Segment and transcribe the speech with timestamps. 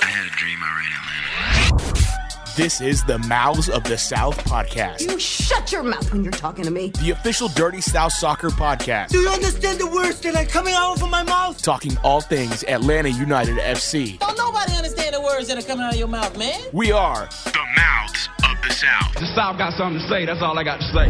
[0.00, 0.92] I had a dream I ran
[1.72, 2.54] Atlanta.
[2.56, 6.64] This is the Mouths of the South podcast, You shut your mouth when you're talking
[6.64, 6.88] to me.
[7.00, 11.00] the official Dirty South Soccer podcast, Do you understand the words that are coming out
[11.00, 11.60] of my mouth?
[11.62, 14.18] talking all things Atlanta United FC.
[14.18, 16.60] Don't nobody understand the words that are coming out of your mouth, man.
[16.72, 17.28] We are
[18.78, 19.14] South.
[19.14, 20.24] The South got something to say.
[20.24, 21.08] That's all I got to say.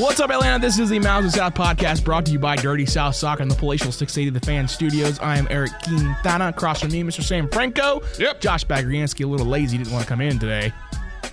[0.00, 0.60] What's up, Atlanta?
[0.60, 3.50] This is the Mouths of South podcast brought to you by Dirty South Soccer and
[3.50, 5.18] the Palatial 680 The Fan Studios.
[5.20, 6.48] I am Eric Quintana.
[6.48, 7.22] Across from me, Mr.
[7.22, 8.00] Sam Franco.
[8.18, 8.40] Yep.
[8.40, 10.72] Josh Bagriansky, a little lazy, didn't want to come in today.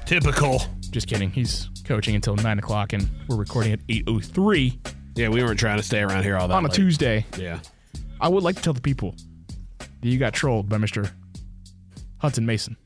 [0.06, 0.62] Typical.
[0.92, 1.32] Just kidding.
[1.32, 4.78] He's coaching until 9 o'clock, and we're recording at 8.03
[5.16, 6.76] Yeah, we weren't trying to stay around here all that on a late.
[6.76, 7.26] Tuesday.
[7.38, 7.60] Yeah.
[8.20, 9.31] I would like to tell the people that
[10.02, 11.12] you got trolled by Mr.
[12.22, 12.78] Hutson Mason.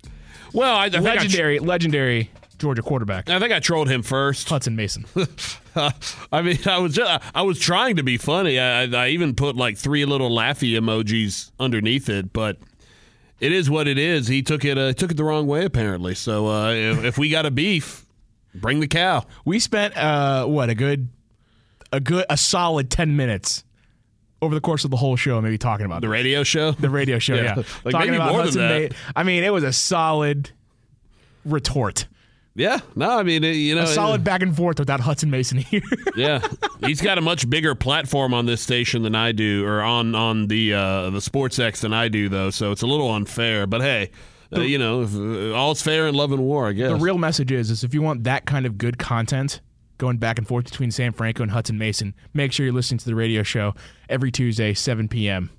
[0.53, 4.47] Well, I, I I, tr- Legendary, legendary Georgia quarterback, I think I trolled him first.
[4.47, 5.05] Hutson Mason.
[6.31, 8.59] I mean, I was just, I was trying to be funny.
[8.59, 12.58] I, I even put like three little laughy emojis underneath it, but
[13.41, 14.27] it is what it is.
[14.27, 16.16] He took it uh, took it the wrong way apparently.
[16.16, 18.05] So uh, if, if we got a beef,
[18.53, 19.25] bring the cow.
[19.43, 21.09] We spent uh what a good
[21.91, 23.64] a good a solid 10 minutes
[24.41, 26.11] over the course of the whole show maybe talking about The this.
[26.11, 26.72] radio show.
[26.72, 27.55] the radio show yeah, Yeah.
[27.83, 28.89] Like, talking maybe about more than Hutson that.
[28.92, 30.52] Bay- I mean it was a solid
[31.45, 32.08] retort
[32.58, 32.80] yeah.
[32.95, 35.81] No, I mean, you know, a solid back and forth without Hutson Mason here
[36.16, 36.39] Yeah,
[36.86, 40.47] he's got a much bigger platform on this station than I do, or on on
[40.47, 42.52] the uh, the Sports X than I do, though.
[42.52, 43.67] So it's a little unfair.
[43.67, 44.09] But hey,
[44.55, 46.92] uh, you know, if, uh, all's fair in love and war, I guess.
[46.92, 49.59] the real message is is if you want that kind of good content
[49.97, 53.05] going back and forth between Sam Franco and Hutson Mason make sure you're listening to
[53.05, 53.73] the radio show
[54.09, 55.49] every Tuesday 7 p.m.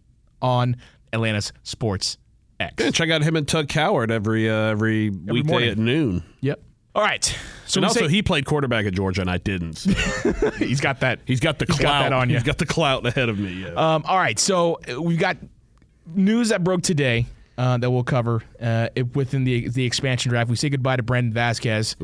[0.42, 0.76] on
[1.12, 2.18] Atlanta's Sports
[2.60, 5.68] X Yeah, check out him and Tug Coward every uh, every, weekday morning.
[5.70, 6.22] at noon.
[6.40, 6.60] yep
[6.94, 9.74] all right so And also, say- he played quarterback at Georgia, and I didn't.
[9.74, 9.90] So
[10.58, 11.82] he's got that he's got the He's clout.
[11.82, 12.36] got that on you.
[12.36, 13.64] He's got the clout ahead of me.
[13.64, 13.70] Yeah.
[13.70, 15.36] Um, all right, so uh, we've got
[16.14, 17.26] news that broke today
[17.58, 20.48] uh, that we'll cover uh, it- within the the expansion draft.
[20.48, 21.96] We say goodbye to Brendan Vasquez,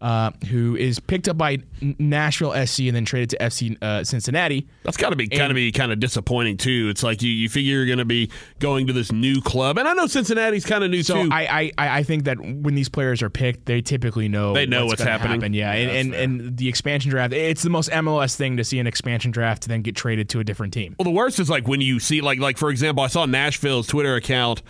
[0.00, 4.66] uh, who is picked up by Nashville SC and then traded to FC uh, Cincinnati.
[4.82, 6.88] That's got to be kind of be kind of disappointing too.
[6.90, 9.86] It's like you, you figure you're going to be going to this new club, and
[9.86, 11.28] I know Cincinnati's kind of new So too.
[11.32, 14.86] I, I I think that when these players are picked, they typically know They know
[14.86, 15.40] what's gonna happening.
[15.40, 15.54] happen.
[15.54, 18.78] Yeah, Yeah, and and, and the expansion draft, it's the most MLS thing to see
[18.78, 20.94] an expansion draft to then get traded to a different team.
[20.98, 23.86] Well, the worst is like when you see like like for example, I saw Nashville's
[23.86, 24.62] Twitter account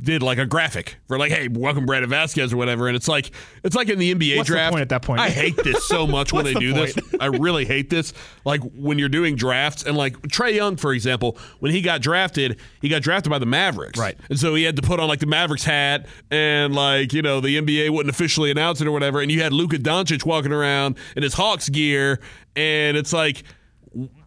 [0.00, 3.32] did like a graphic for like, hey, welcome Brandon Vazquez or whatever, and it's like
[3.64, 4.70] it's like in the NBA What's the draft.
[4.72, 5.20] point at that point?
[5.20, 6.96] I hate this so much when they the do this.
[7.18, 8.12] I really hate this.
[8.44, 12.60] Like when you're doing drafts and like Trae Young, for example, when he got drafted,
[12.80, 14.16] he got drafted by the Mavericks, Right.
[14.30, 17.40] And so he had to put on like the Mavericks hat and like you know
[17.40, 20.96] the NBA wouldn't officially announce it or whatever, and you had Luka Doncic walking around
[21.16, 22.20] in his Hawks gear,
[22.54, 23.42] and it's like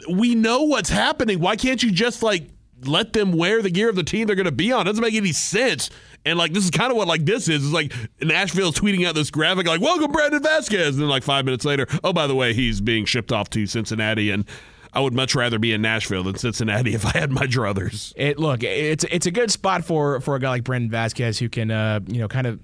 [0.10, 1.40] we know what's happening.
[1.40, 2.50] Why can't you just like
[2.86, 4.82] let them wear the gear of the team they're going to be on?
[4.82, 5.90] It doesn't make any sense.
[6.26, 7.66] And like this is kind of what like this is.
[7.66, 11.46] It's like Nashville's tweeting out this graphic like "Welcome Brandon Vazquez," and then like five
[11.46, 14.46] minutes later, oh by the way, he's being shipped off to Cincinnati, and
[14.94, 18.14] I would much rather be in Nashville than Cincinnati if I had my druthers.
[18.16, 21.50] It look, it's it's a good spot for for a guy like Brandon Vazquez who
[21.50, 22.60] can uh, you know kind of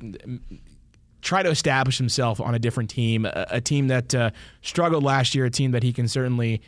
[1.22, 5.36] try to establish himself on a different team, a, a team that uh, struggled last
[5.36, 6.62] year, a team that he can certainly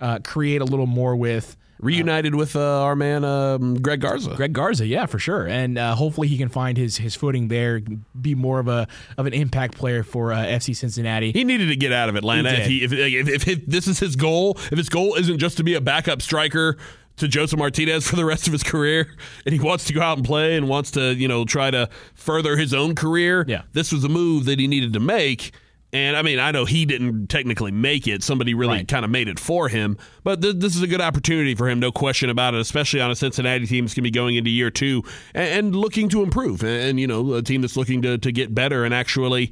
[0.00, 1.56] uh, create a little more with.
[1.80, 4.34] Reunited with uh, our man um, Greg Garza.
[4.34, 7.80] Greg Garza, yeah, for sure, and uh, hopefully he can find his his footing there,
[8.20, 8.86] be more of a
[9.16, 11.32] of an impact player for uh, FC Cincinnati.
[11.32, 12.50] He needed to get out of Atlanta.
[12.54, 15.56] He If, he, if, if, if this is his goal, if his goal isn't just
[15.56, 16.76] to be a backup striker
[17.16, 19.14] to Josef Martinez for the rest of his career,
[19.46, 21.88] and he wants to go out and play and wants to, you know, try to
[22.14, 23.62] further his own career, Yeah.
[23.72, 25.52] this was a move that he needed to make.
[25.92, 28.22] And I mean, I know he didn't technically make it.
[28.22, 28.88] Somebody really Right.
[28.88, 29.96] kind of made it for him.
[30.22, 33.10] But th- this is a good opportunity for him, no question about it, especially on
[33.10, 35.02] a Cincinnati team that's going to be going into year two
[35.34, 36.62] and, and looking to improve.
[36.62, 39.50] And, and, you know, a team that's looking to, to get better and actually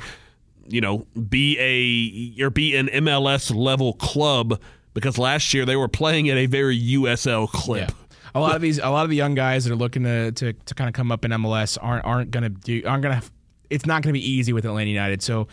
[0.70, 4.60] you know, be a or be an MLS level club
[4.92, 7.90] because last year they were playing at a very USL clip.
[8.34, 10.52] A lot of these, a lot of the young guys that are looking to to,
[10.52, 13.26] to kind of come up in MLS aren't aren't going to do aren't going to.
[13.70, 15.22] It's not going to be easy with Atlanta United.
[15.22, 15.48] So,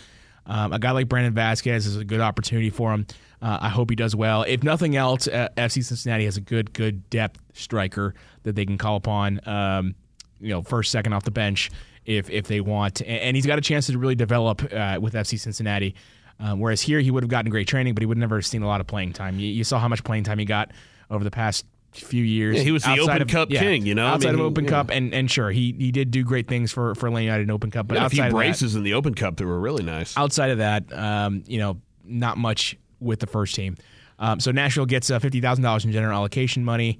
[0.45, 3.07] um, a guy like Brandon Vazquez is a good opportunity for him.
[3.41, 4.43] Uh, I hope he does well.
[4.43, 8.13] If nothing else, uh, FC Cincinnati has a good good depth striker
[8.43, 9.39] that they can call upon.
[9.47, 9.95] Um,
[10.39, 11.71] you know, first, second off the bench
[12.05, 15.13] if if they want, and, and he's got a chance to really develop uh, with
[15.13, 15.95] FC Cincinnati.
[16.39, 18.61] Um, whereas here, he would have gotten great training, but he would never have seen
[18.61, 19.39] a lot of playing time.
[19.39, 20.71] You, you saw how much playing time he got
[21.09, 21.65] over the past
[21.97, 22.57] few years.
[22.57, 24.05] Yeah, he was the Open of- Cup yeah, king, you know?
[24.05, 24.69] I outside mean, of Open yeah.
[24.71, 27.51] Cup, and and sure, he he did do great things for for Atlanta United in
[27.51, 29.83] Open Cup, but few outside of that, braces in the Open Cup that were really
[29.83, 30.17] nice.
[30.17, 33.75] outside of that, um, you know, not much with the first team.
[34.19, 36.99] Um, so Nashville gets uh, fifty thousand dollars in general allocation money,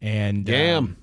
[0.00, 0.76] and Damn.
[0.84, 0.96] um,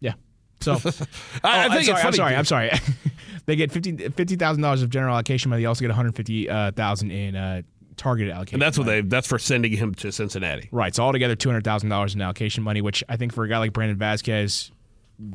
[0.00, 0.14] yeah.
[0.60, 0.72] So
[1.44, 2.02] I, I Oh, think I'm sorry.
[2.02, 2.34] I'm sorry.
[2.36, 2.70] I'm sorry.
[3.46, 5.62] they get fifty thousand dollars of general allocation money.
[5.62, 7.62] They also get one hundred fifty thousand in uh,
[7.96, 8.56] targeted allocation.
[8.56, 9.02] and that's what money.
[9.02, 10.68] they that's for sending him to Cincinnati.
[10.72, 10.94] Right.
[10.94, 13.58] So altogether, two hundred thousand dollars in allocation money, which I think for a guy
[13.58, 14.70] like Brandon Vazquez,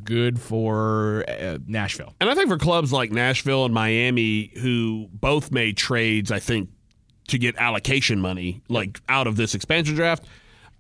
[0.04, 2.14] good for uh, Nashville.
[2.20, 6.70] And I think for clubs like Nashville and Miami, who both made trades, I think,
[7.28, 10.26] to get allocation money, like out of this expansion draft,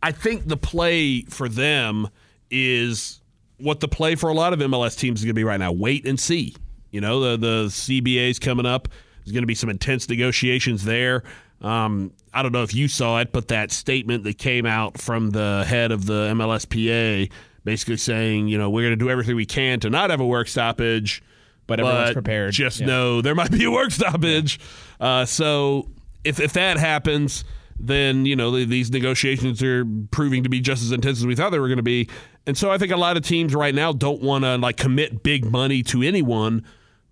[0.01, 2.09] I think the play for them
[2.51, 3.21] is
[3.57, 5.71] what the play for a lot of MLS teams is going to be right now.
[5.71, 6.55] Wait and see.
[6.91, 8.87] You know, the the CBA's coming up.
[9.23, 11.23] There's going to be some intense negotiations there.
[11.61, 15.31] Um, I don't know if you saw it, but that statement that came out from
[15.31, 17.31] the head of the MLSPA
[17.65, 20.25] basically saying, you know, we're going to do everything we can to not have a
[20.25, 21.21] work stoppage,
[21.67, 22.53] But everyone's prepared.
[22.53, 22.85] Just Yeah.
[22.87, 24.59] know there might be a work stoppage.
[24.99, 25.89] Uh, so
[26.23, 27.43] if if that happens,
[27.79, 31.35] then you know th- these negotiations are proving to be just as intense as we
[31.35, 32.09] thought they were going to be.
[32.47, 35.21] And so I think a lot of teams right now don't want to like commit
[35.23, 36.65] big money to anyone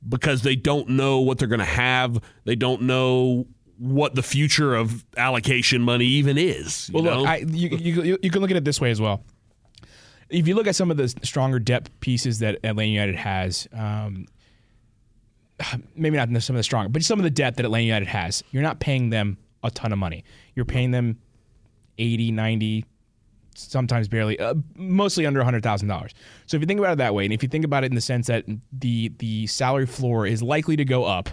[0.07, 2.19] because they don't know what they're going to have.
[2.45, 3.45] They don't know
[3.77, 6.89] what the future of allocation money even is.
[6.89, 7.19] you Well, know?
[7.21, 9.23] look, I, you, you, you can look at it this way as well.
[10.29, 14.25] If you look at some of the stronger depth pieces that Atlanta United has, um,
[15.95, 18.43] maybe not some of the stronger, but some of the depth that Atlanta United has,
[18.51, 20.23] you're not paying them a ton of money.
[20.55, 21.19] You're paying them
[21.97, 22.85] 80, 90,
[23.55, 26.11] sometimes barely, uh, mostly under $100,000.
[26.45, 27.95] So if you think about it that way, and if you think about it in
[27.95, 31.29] the sense that the the salary floor is likely to go up,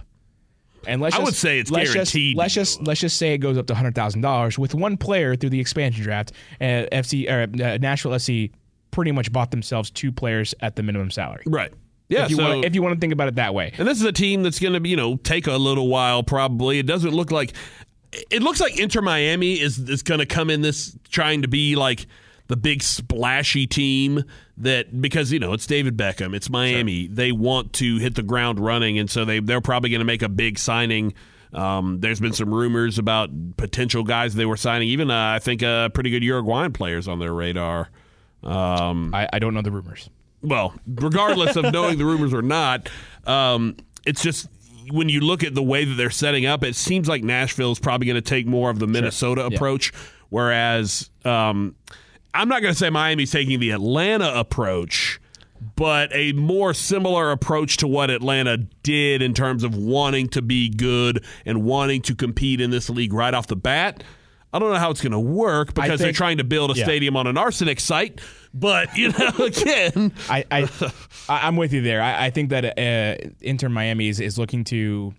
[0.86, 3.34] and let's I just, would say it's let's guaranteed Just, let's just let's just say
[3.34, 6.32] it goes up to hundred thousand dollars with one player through the expansion draft.
[6.60, 8.54] Uh, FC or uh, Nashville SC
[8.90, 11.42] pretty much bought themselves two players at the minimum salary.
[11.46, 11.72] right.
[12.08, 12.24] Yeah.
[12.24, 13.72] if you so want, if you want to think about it that way.
[13.78, 16.22] And this is a team that's going to, be, you know, take a little while
[16.22, 16.78] probably.
[16.78, 17.54] It doesn't look like
[18.30, 21.76] it looks like Inter Miami is is going to come in this trying to be
[21.76, 22.06] like
[22.48, 24.22] the big splashy team
[24.58, 27.06] that because you know it's David Beckham, it's Miami.
[27.06, 30.22] They want to hit the ground running, and so they they're probably going to make
[30.22, 31.14] a big signing.
[31.52, 34.88] Um, there's been some rumors about potential guys they were signing.
[34.88, 37.88] Even uh, I think uh, pretty good Uruguayan players on their radar.
[38.42, 40.10] Um, I, I don't know the rumors.
[40.42, 42.90] well, regardless of knowing the rumors or not,
[43.26, 44.48] um, it's just
[44.90, 47.78] when you look at the way that they're setting up, it seems like Nashville is
[47.78, 49.56] probably going to take more of the Minnesota Yeah.
[49.56, 49.92] approach,
[50.28, 51.74] whereas um,
[52.34, 55.20] I'm not going to say Miami's taking the Atlanta approach.
[55.76, 60.68] But a more similar approach to what Atlanta did in terms of wanting to be
[60.68, 64.04] good and wanting to compete in this league right off the bat.
[64.54, 66.84] I don't know how it's going to work because they're trying to build a yeah.
[66.84, 68.20] stadium on an arsenic site.
[68.52, 70.68] But you know, again, I, I
[71.28, 72.00] I'm with you there.
[72.00, 75.12] I, I think that uh, Inter Miami is, is looking to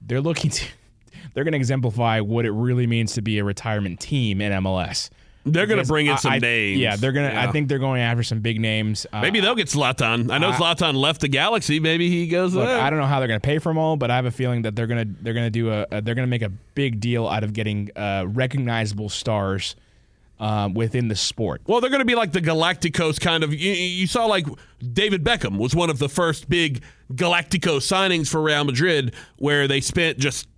[0.00, 0.64] they're looking to
[1.34, 5.10] they're going to exemplify what it really means to be a retirement team in MLS.
[5.46, 6.80] They're going to bring in some I- names.
[6.80, 7.30] Yeah, they're gonna.
[7.30, 7.48] Yeah.
[7.48, 9.06] I think they're going after some big names.
[9.12, 10.30] Uh, maybe they'll get Zlatan.
[10.30, 11.80] I know I- Zlatan left the Galaxy.
[11.80, 12.78] Maybe he goes Look, there.
[12.78, 14.30] I don't know how they're going to pay for them all, but I have a
[14.30, 16.42] feeling that they're going to they're going to do a, a they're going to make
[16.42, 19.76] a big deal out of getting uh, recognizable stars
[20.38, 21.62] um, within the sport.
[21.66, 23.54] Well, they're going to be like the Galacticos kind of.
[23.54, 24.46] You, you saw like
[24.92, 29.80] David Beckham was one of the first big Galactico signings for Real Madrid, where they
[29.80, 30.48] spent just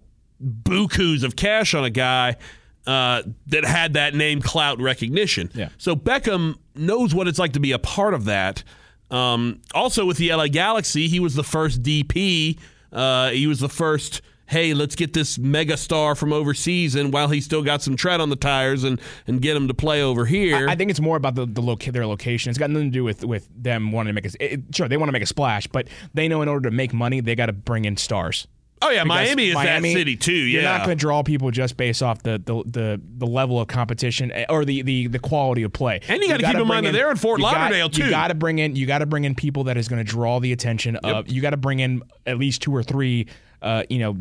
[0.42, 2.36] bukus of cash on a guy
[2.86, 5.50] uh, that had that name clout recognition.
[5.54, 5.68] Yeah.
[5.78, 8.62] So Beckham knows what it's like to be a part of that.
[9.10, 12.58] Um, also, with the LA Galaxy, he was the first DP.
[12.90, 14.22] Uh, he was the first.
[14.46, 18.20] Hey, let's get this mega star from overseas, and while he's still got some tread
[18.20, 20.68] on the tires, and and get him to play over here.
[20.68, 22.50] I think it's more about the, the loca- their location.
[22.50, 24.54] It's got nothing to do with, with them wanting to make a.
[24.54, 26.92] It, sure, they want to make a splash, but they know in order to make
[26.92, 28.46] money, they got to bring in stars.
[28.82, 30.32] Oh yeah, Miami is Miami, that city too.
[30.32, 30.60] Yeah.
[30.60, 33.68] You're not going to draw people just based off the, the, the, the level of
[33.68, 36.00] competition eh, or the, the, the quality of play.
[36.08, 38.04] And you gotta keep in mind that they're in Fort you got- Lauderdale, too.
[38.04, 40.10] You got to bring in you got to bring in people that is going to
[40.10, 41.28] draw the attention of.
[41.28, 43.26] You got to bring in at least two or three.
[43.60, 44.16] Uh, you know.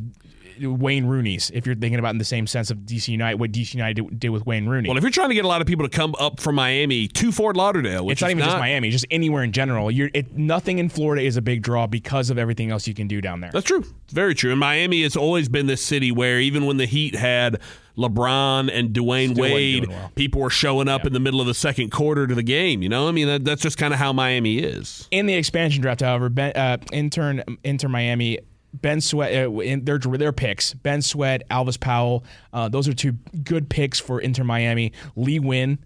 [0.61, 3.73] Wayne Rooney's, if you're thinking about in the same sense of DC United, what DC
[3.73, 4.89] United did, with Wayne Rooney.
[4.89, 7.07] Well, if you're trying to get a lot of people to come up from Miami
[7.07, 9.91] to Fort Lauderdale, which it's not is even just Miami, just anywhere in general.
[9.91, 13.07] You're it, nothing in Florida is a big draw because of everything else you can
[13.07, 13.51] do down there.
[13.51, 13.83] That's true.
[14.03, 14.51] It's very true.
[14.51, 17.59] And Miami has always been this city where even when the Heat had
[17.97, 20.11] LeBron and Dwayne Still Wade, well.
[20.15, 22.81] people were showing up in the middle of the second quarter to the game.
[22.81, 25.07] You know, I mean, that, that's just kind of how Miami is.
[25.11, 28.39] In the expansion draft, however, ben, uh, intern Inter Miami,
[28.73, 32.23] Ben Sweat, uh, in their their picks, Ben Sweat, Alvas Powell,
[32.53, 33.13] uh, those are two
[33.43, 34.93] good picks for Inter Miami.
[35.15, 35.77] Lee Nguyen,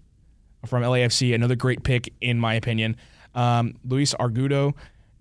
[0.66, 2.96] from LAFC, another great pick in my opinion.
[3.34, 4.74] Um, Luis Argudo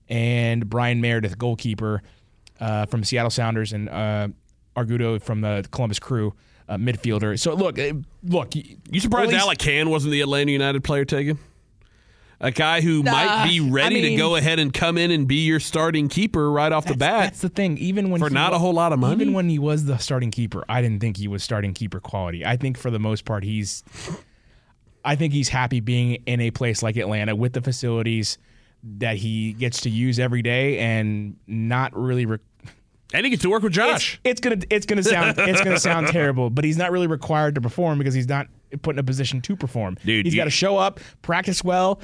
[0.09, 2.01] and Bryan Meredith, goalkeeper
[2.59, 4.27] uh, from Seattle Sounders, and uh,
[4.75, 6.33] Argudo from the Columbus Crew,
[6.69, 7.37] uh, midfielder.
[7.39, 7.93] So look, uh,
[8.23, 8.55] look.
[8.55, 11.39] You surprised least- Alec Kann wasn't the Atlanta United player taken?
[12.41, 15.45] A guy who might be ready I to go ahead and come in and be
[15.45, 17.23] your starting keeper right off the bat.
[17.23, 17.77] that's the thing.
[17.77, 19.21] Even when For not wa- a whole lot of money?
[19.21, 22.45] even when he was the starting keeper, I didn't think he was starting keeper quality.
[22.45, 23.83] I think for the most part, he's.
[25.03, 28.37] I think he's happy being in a place like Atlanta with the facilities
[28.97, 32.25] that he gets to use every day, and not really.
[32.25, 32.39] Re-
[33.13, 34.19] and he gets to work with Josh.
[34.23, 37.55] it's, it's gonna it's gonna sound it's gonna sound terrible, but he's not really required
[37.55, 38.47] to perform because he's not
[38.81, 39.95] put in a position to perform.
[40.03, 42.01] Dude, he's got to show up, practice well,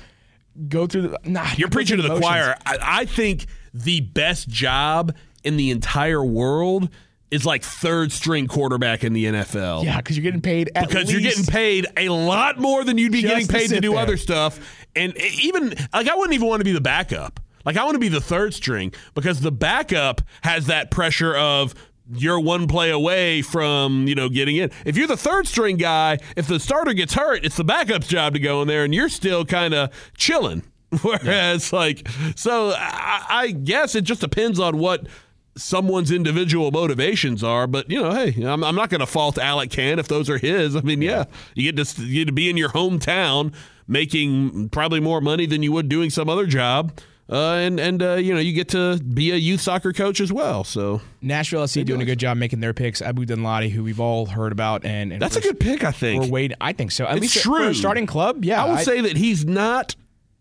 [0.67, 1.19] go through the.
[1.25, 2.55] Nah, You're preaching to the choir.
[2.65, 6.89] I, I think the best job in the entire world
[7.31, 9.85] is like third string quarterback in the NFL.
[9.85, 13.21] Yeah, because you're getting paid because you're getting paid a lot more than you'd be
[13.21, 13.99] getting paid to sit do there.
[13.99, 14.59] other stuff.
[14.95, 17.39] And even like I wouldn't even want to be the backup.
[17.63, 21.73] Like I want to be the third string because the backup has that pressure of
[22.13, 24.71] you're one play away from you know getting in.
[24.85, 28.33] If you're the third string guy, if the starter gets hurt, it's the backup's job
[28.33, 30.63] to go in there, and you're still kind of chilling.
[31.01, 35.07] Whereas, like, so I, I guess it just depends on what
[35.55, 37.67] someone's individual motivations are.
[37.67, 40.37] But you know, hey, I'm, I'm not going to fault Alec Kann if those are
[40.37, 40.75] his.
[40.75, 41.25] I mean, yeah,
[41.55, 43.53] you get to you get to be in your hometown
[43.87, 46.93] making probably more money than you would doing some other job.
[47.31, 50.33] Uh, and and uh, you know you get to be a youth soccer coach as
[50.33, 53.01] well, so Nashville SC doing a good job making their picks.
[53.01, 56.23] Abu Danladi, who we've all heard about, and, and that's a good pick, I think.
[56.23, 56.57] We're waiting.
[56.59, 57.05] I think so.
[57.05, 58.43] At It's least for a starting club.
[58.43, 59.95] Yeah, I will say that he's not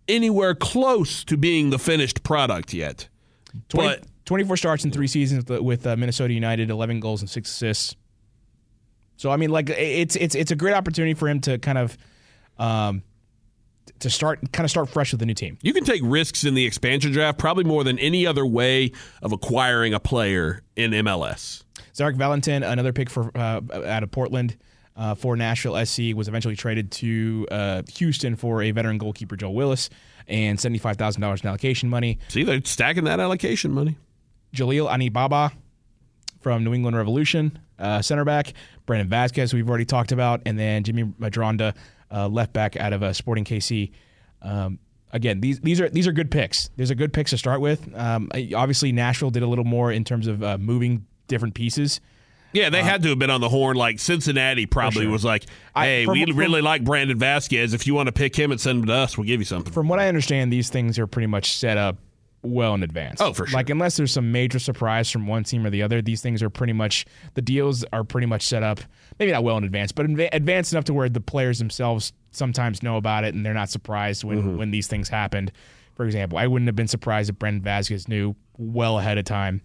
[0.09, 3.09] anywhere close to being the finished product yet.
[3.69, 7.31] 20 but 24 starts in three seasons with, with uh, Minnesota United, 11 goals and
[7.31, 7.95] six assists.
[9.17, 11.97] So I mean, like it's it's it's a great opportunity for him to kind of
[12.59, 13.03] um,
[14.01, 15.59] to start kind of start fresh with a new team.
[15.63, 18.93] You can take risks in the expansion draft probably more than any other way
[19.23, 21.63] of acquiring a player in MLS.
[21.95, 24.57] Zarek Valentin, another pick for uh, out of Portland
[24.97, 29.55] uh, for Nashville SC, was eventually traded to uh, Houston for a veteran goalkeeper Joel
[29.55, 29.91] Willis
[30.27, 32.19] and seventy five thousand dollars in allocation money.
[32.29, 33.97] See, they're stacking that allocation money.
[34.55, 35.53] Jalil Anibaba
[36.41, 38.55] from New England Revolution, uh, center back.
[38.87, 41.75] Brandon Vazquez, we've already talked about, and then Jimmy Madronda,
[42.11, 43.91] uh, left back out of uh, Sporting KC.
[44.43, 44.79] Um,
[45.13, 46.71] again, these these are these are good picks.
[46.77, 47.89] These are good picks to start with.
[47.97, 52.01] Um, obviously, Nashville did a little more in terms of uh, moving different pieces.
[52.53, 53.77] Yeah, they had to have been on the horn.
[53.77, 55.13] Like Cincinnati probably sure.
[55.13, 57.75] was like, I- "Hey, from- we from- really like Brandon Vazquez.
[57.75, 59.73] If you want to pick him and send him to us, we'll give you something."
[59.73, 61.99] From what I understand, these things are pretty much set up
[62.43, 63.21] well in advance.
[63.21, 63.57] Oh, for sure.
[63.59, 66.49] Like unless there's some major surprise from one team or the other, these things are
[66.51, 67.05] pretty much
[67.35, 68.81] the deals are pretty much set up.
[69.19, 72.83] Maybe not well in advance, but in advanced enough to where the players themselves sometimes
[72.83, 74.57] know about it and they're not surprised when Mm-hmm.
[74.57, 75.53] when these things happened.
[75.95, 79.61] For example, I wouldn't have been surprised if Brandon Vazquez knew well ahead of time.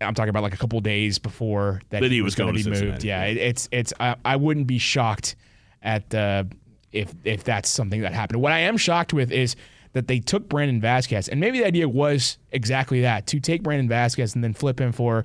[0.00, 2.70] I'm talking about like a couple days before that, That he was gonna going to
[2.70, 3.04] be moved.
[3.04, 3.92] Yeah, it, it's it's.
[3.98, 5.34] I, I wouldn't be shocked
[5.82, 6.44] at uh,
[6.92, 8.40] if if that's something that happened.
[8.40, 9.56] What I am shocked with is
[9.92, 13.88] that they took Brandon Vazquez, and maybe the idea was exactly that to take Brandon
[13.88, 15.24] Vazquez and then flip him for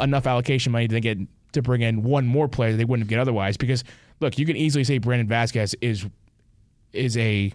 [0.00, 1.18] enough allocation money to get
[1.52, 3.56] to bring in one more player that they wouldn't get otherwise.
[3.56, 3.84] Because
[4.20, 6.06] look, you can easily say Brandon Vazquez is
[6.92, 7.52] is a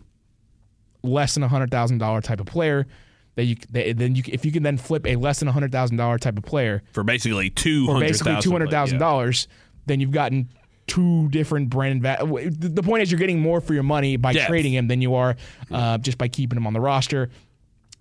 [1.04, 2.86] less than a hundred thousand dollar type of player.
[3.36, 5.72] That you that, then you if you can then flip a less than a hundred
[5.72, 9.48] thousand dollar type of player For basically two for basically two hundred thousand dollars,
[9.88, 10.50] then you've gotten
[10.88, 12.02] two different Brandon.
[12.02, 14.48] Va- the point is, you're getting more for your money by Depth.
[14.48, 15.36] trading him than you are
[15.72, 17.30] uh, just by keeping him on the roster.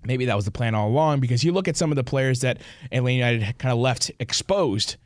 [0.06, 2.40] Maybe that was the plan all along because you look at some of the players
[2.40, 2.58] that
[2.92, 4.96] Atlanta United kind of left exposed,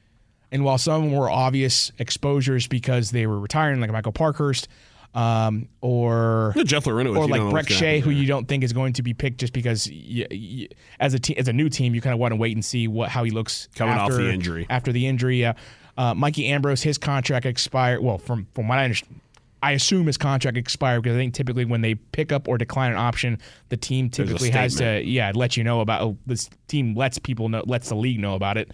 [0.50, 4.66] and while some were obvious exposures because they were retiring, like Michael Parkhurst.
[5.14, 8.92] Um, or Yeah, Jeff Lorino, or like Brek Shea, who you don't think is going
[8.92, 10.68] to be picked just because y y
[11.00, 12.86] as a te- as a new team, you kind of want to wait and see
[12.88, 14.66] what how he looks Coming off the injury.
[14.68, 15.54] After the injury, uh,
[15.98, 18.02] uh, Mikey Ambrose, his contract expired.
[18.02, 19.20] Well, from from what I understand.
[19.60, 22.92] I assume his contract expired because I think typically when they pick up or decline
[22.92, 23.40] an option,
[23.70, 27.48] the team typically has to yeah let you know about oh, this team lets people
[27.48, 28.70] know lets the league know about it.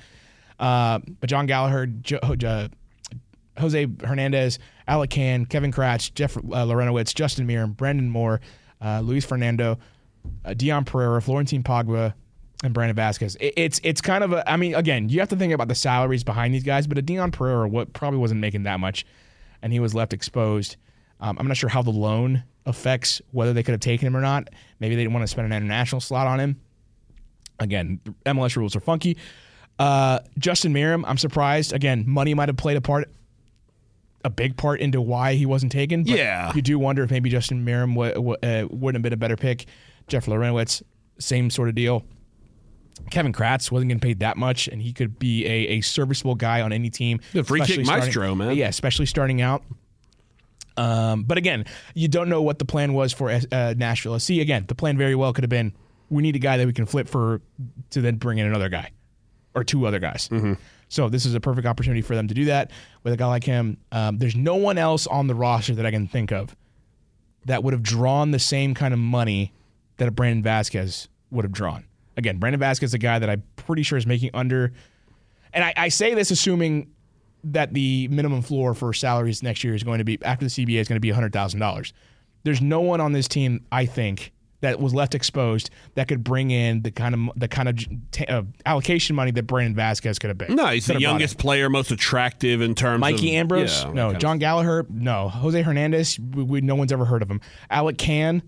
[0.61, 2.69] Uh, but John Gallagher, jo- uh,
[3.59, 8.43] Jose Hernandez, Alec Kann, Kevin Kratz, Jeff uh, Larentowicz, Justin Meram, Brandon Moore,
[8.83, 9.78] uh, Luis Fernando,
[10.45, 12.12] uh, Dion Pereira, Florentin Pogba,
[12.64, 13.37] and Brandon Vazquez.
[13.40, 14.50] It, it's it's kind of a.
[14.50, 17.02] I mean, again, you have to think about the salaries behind these guys, but a
[17.02, 19.06] Dion Pereira what probably wasn't making that much,
[19.62, 20.76] and he was left exposed.
[21.21, 24.21] Um, I'm not sure how the loan affects whether they could have taken him or
[24.21, 24.49] not.
[24.80, 26.61] Maybe they didn't want to spend an international slot on him.
[27.61, 29.16] Again, MLS rules are funky.
[29.78, 31.73] Uh, Justin Meram, I'm surprised.
[31.73, 33.09] Again, money might have played a part
[34.25, 36.02] a big part into why he wasn't taken.
[36.04, 36.50] But Yeah.
[36.54, 39.37] you do wonder if maybe Justin Meram w- w- uh, wouldn't have been a better
[39.37, 39.66] pick.
[40.09, 40.83] Jeff Larentowicz,
[41.18, 42.04] same sort of deal.
[43.11, 46.61] Kevin Kratz wasn't getting paid that much, and he could be a, a serviceable guy
[46.63, 47.21] on any team.
[47.33, 48.57] The free kick starting- maestro, man.
[48.57, 49.63] Yeah, especially starting out.
[50.77, 54.31] Um, but again, you don't know what the plan was for uh, Nashville SC.
[54.31, 55.73] Again, the plan very well could have been
[56.11, 57.41] we need a guy that we can flip for
[57.91, 58.91] to then bring in another guy
[59.55, 60.29] or two other guys.
[60.89, 62.71] So this is a perfect opportunity for them to do that
[63.03, 63.79] with a guy like him.
[63.93, 66.55] Um, there's no one else on the roster that I can think of
[67.47, 69.53] that would have drawn the same kind of money
[69.97, 71.85] that a Brandon Vazquez would have drawn.
[72.16, 74.73] Again, Brandon Vazquez is a guy that I'm pretty sure is making under,
[75.52, 76.90] and I, I say this assuming
[77.44, 80.80] that the minimum floor for salaries next year is going to be after the CBA
[80.80, 81.92] is going to be hundred thousand dollars.
[82.44, 86.50] There's no one on this team, I think, that was left exposed that could bring
[86.50, 87.78] in the kind of the kind of
[88.12, 90.54] t- uh, allocation money that Brandon Vazquez could have been.
[90.54, 91.12] No, he's the have brought in.
[91.14, 93.00] youngest player, most attractive in terms of.
[93.00, 93.85] Mikey of Ambrose?
[93.85, 94.12] Yeah, no.
[94.14, 94.87] John Gallagher?
[94.88, 95.28] No.
[95.28, 96.18] Jose Hernandez?
[96.18, 97.40] We, we, no one's ever heard of him.
[97.71, 98.42] Alec Kann?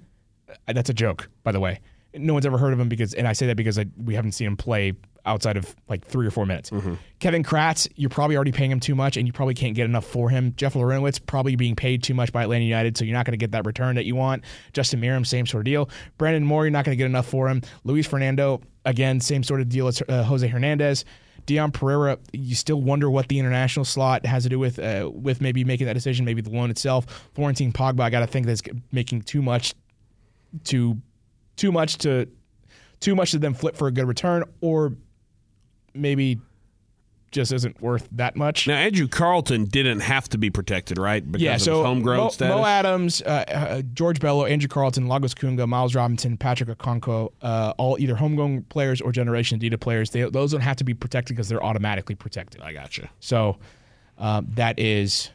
[0.69, 1.81] uh, That's a joke, by the way.
[2.17, 4.33] No one's ever heard of him because, and I say that because I, we haven't
[4.33, 4.95] seen him play
[5.27, 6.71] outside of like three or four minutes.
[6.71, 6.95] Mm-hmm.
[7.19, 10.07] Kevin Kratz, you're probably already paying him too much, and you probably can't get enough
[10.07, 10.55] for him.
[10.57, 13.39] Jeff Larentowicz probably being paid too much by Atlanta United, so you're not going to
[13.39, 14.45] get that return that you want.
[14.73, 15.91] Justin Meram, same sort of deal.
[16.17, 17.61] Brandon Moore, you're not going to get enough for him.
[17.85, 21.05] Luis Fernando, again, same sort of deal as uh, Jose Hernandez.
[21.45, 25.41] Dion Pereira, you still wonder what the international slot has to do with uh, with
[25.41, 27.29] maybe making that decision, maybe the loan itself.
[27.35, 29.75] Florentin Pogba, I got to think that's making too much
[30.65, 31.01] to
[31.57, 32.29] too much to
[33.01, 34.93] too much to then flip for a good return, or
[35.95, 36.41] maybe
[37.33, 38.67] just isn't worth that much.
[38.67, 41.25] Now Andrew Carleton didn't have to be protected, right?
[41.31, 42.57] Because yeah, of so his homegrown Mo, status.
[42.57, 47.75] Mo Adams, uh, uh, George Bello, Andrew Carleton, Lagos Kunga, Miles Robinson, Patrick Okonkwo, uh,
[47.77, 50.11] all either homegrown players or Generation adidas players.
[50.11, 52.63] They, those don't have to be protected because they're automatically protected.
[52.63, 53.11] I gotcha.
[53.21, 53.59] So
[54.19, 55.31] um, that is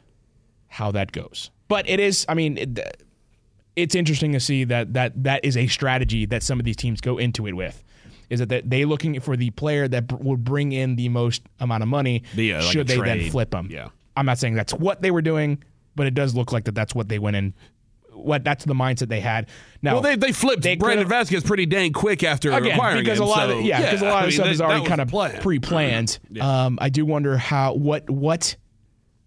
[0.69, 1.51] how that goes.
[1.67, 3.03] But it is, I mean, it,
[3.81, 7.01] it's interesting to see that that that is a strategy that some of these teams
[7.01, 7.83] go into it with.
[8.29, 11.89] Is that they- looking for the player that will bring in the most amount of
[11.89, 12.23] money?
[12.37, 13.67] A- like should a they then flip them?
[13.69, 13.89] Yeah.
[14.15, 15.61] I'm not saying that's what they were doing,
[15.97, 17.53] but it does look like that that's what they went in.
[18.13, 19.47] What that's the mindset they had.
[19.81, 23.17] Now, Well, they they flipped they Brandon Vazquez pretty dang quick after again acquiring because
[23.19, 23.23] him.
[23.25, 24.85] a lot so, of yeah because a lot I of mean, stuff that- is already
[24.85, 25.41] kind of plan.
[25.41, 26.19] pre-planned.
[26.41, 28.55] Um, I do wonder how what what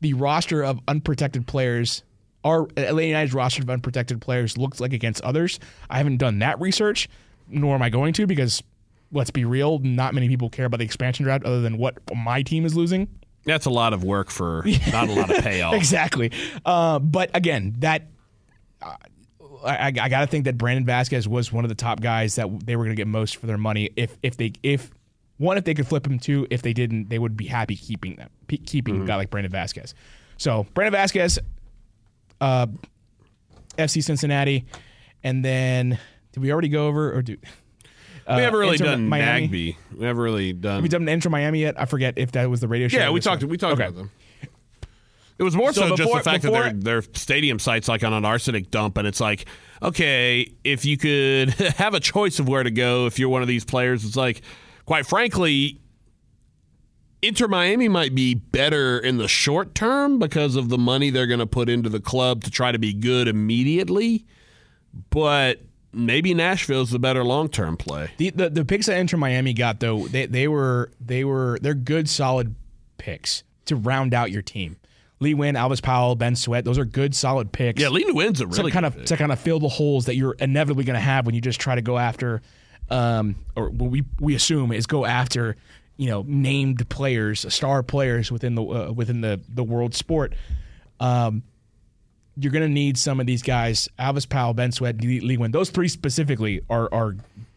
[0.01, 2.05] the roster of unprotected players
[2.45, 5.59] our Atlanta United's roster of unprotected players looks like against others.
[5.89, 7.09] I haven't done that research,
[7.49, 8.63] nor am I going to because
[9.13, 12.43] let's be real, not many people care about the expansion draft other than what my
[12.43, 13.09] team is losing.
[13.45, 15.75] That's a lot of work for not a lot of payoff.
[15.75, 16.33] Exactly.
[16.65, 18.07] Uh, but again, that
[18.83, 18.97] uh,
[19.65, 22.49] I, I got to think that Brandon Vazquez was one of the top guys that
[22.67, 23.91] they were going to get most for their money.
[23.97, 24.91] If if they if
[25.39, 28.17] one if they could flip him, two if they didn't, they would be happy keeping
[28.17, 29.95] them keeping a guy like Brandon Vazquez.
[30.37, 31.39] So Brandon Vazquez,
[32.41, 32.67] uh,
[33.79, 34.65] FC Cincinnati,
[35.23, 35.99] and then
[36.33, 37.37] did we already go over or do?
[38.27, 39.49] Uh, we haven't really Inter done Miami?
[39.49, 39.77] Nagbe.
[39.99, 40.75] We haven't really done.
[40.77, 41.79] Have we done Inter Miami yet?
[41.79, 42.99] I forget if that was the radio show.
[42.99, 43.43] yeah, we talked.
[43.43, 43.51] one.
[43.51, 43.85] We talked Okay.
[43.85, 44.11] about them.
[45.37, 48.05] It was more so, So just the fact before- that their their stadium site's like
[48.05, 49.47] on an arsenic dump, and it's like,
[49.83, 53.49] okay, if you could have a choice of where to go, if you're one of
[53.49, 54.43] these players, it's like,
[54.87, 55.81] quite frankly,
[57.27, 61.41] Inter Miami might be better in the short term because of the money they're going
[61.41, 64.27] to put into the club to try to be good immediately,
[65.11, 65.61] but
[65.93, 68.11] maybe Nashville's the better long term play.
[68.19, 71.75] The, the the picks that Inter Miami got though they they were they were they're
[71.75, 72.55] good solid
[72.99, 74.77] picks to round out your team.
[75.21, 77.81] Lee Nguyen, Alvas Powell, Ben Sweat, those are good solid picks.
[77.81, 79.07] Yeah, Lee Nguyen's a to really kind good of pick.
[79.07, 81.61] to kind of fill the holes that you're inevitably going to have when you just
[81.61, 82.43] try to go after,
[82.91, 85.57] um, or what we we assume is go after,
[85.97, 90.35] you know, named players, star players within the uh, within the the world sport.
[91.01, 91.43] Um,
[92.37, 95.53] you're going to need some of these guys, Alvas Powell, Ben Sweat, Lee Nguyen.
[95.53, 97.17] Those three specifically are are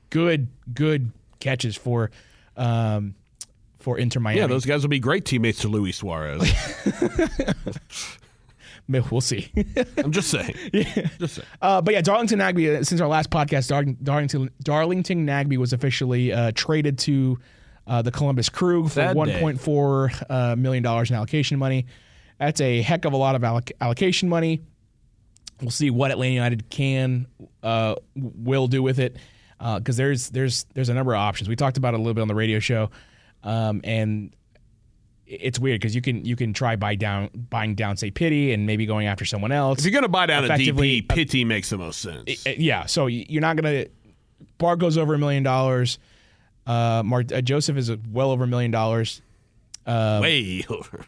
[0.10, 2.12] good good catches for
[2.56, 3.15] um,
[3.80, 4.41] for Inter Miami.
[4.41, 6.41] Yeah, those guys will be great teammates to Luis Suarez.
[9.12, 9.52] we'll see.
[9.97, 10.56] I'm just saying.
[11.19, 11.47] Just saying.
[11.62, 12.80] Uh, but yeah, Darlington Nagbe.
[12.80, 17.39] uh, Since our last podcast, Dar- Darlington Darlington Nagbe was officially uh, traded to
[17.88, 19.17] uh, the Columbus Crew for Sad day.
[19.17, 21.86] one point four uh, million dollars in allocation money.
[22.39, 24.62] That's a heck of a lot of alloc- allocation money.
[25.62, 27.26] We'll see what Atlanta United can
[27.63, 29.17] uh, will do with it
[29.60, 31.50] because there's there's there's a number of options.
[31.50, 32.91] We talked about it a little bit on the radio show,
[33.43, 34.36] um, and
[35.26, 38.65] it's weird because you can you can try buy down buying down say pity and
[38.67, 39.80] maybe going after someone else.
[39.80, 42.45] If you're going to buy down a DP, Pity makes the most sense.
[42.45, 43.86] Uh, yeah, so you're not gonna.
[44.60, 45.97] Bar goes over a million dollars.
[46.67, 49.21] Uh, Mar- uh, Josef is uh, well over a million dollars.
[49.88, 51.06] Way over.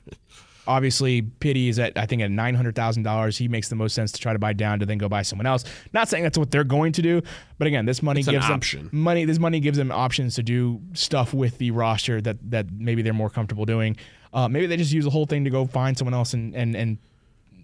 [0.68, 3.38] Obviously, Pity is at I think at nine hundred thousand dollars.
[3.38, 5.48] He makes the most sense to try to buy down to then go buy someone
[5.48, 5.64] else.
[5.94, 7.22] Not saying that's what they're going to do,
[7.58, 8.90] but again, this money It's an gives them option.
[8.92, 9.26] money.
[9.26, 13.14] This money gives them options to do stuff with the roster that that maybe they're
[13.14, 13.98] more comfortable doing.
[14.32, 16.76] Uh, maybe they just use the whole thing to go find someone else and and
[16.76, 17.00] and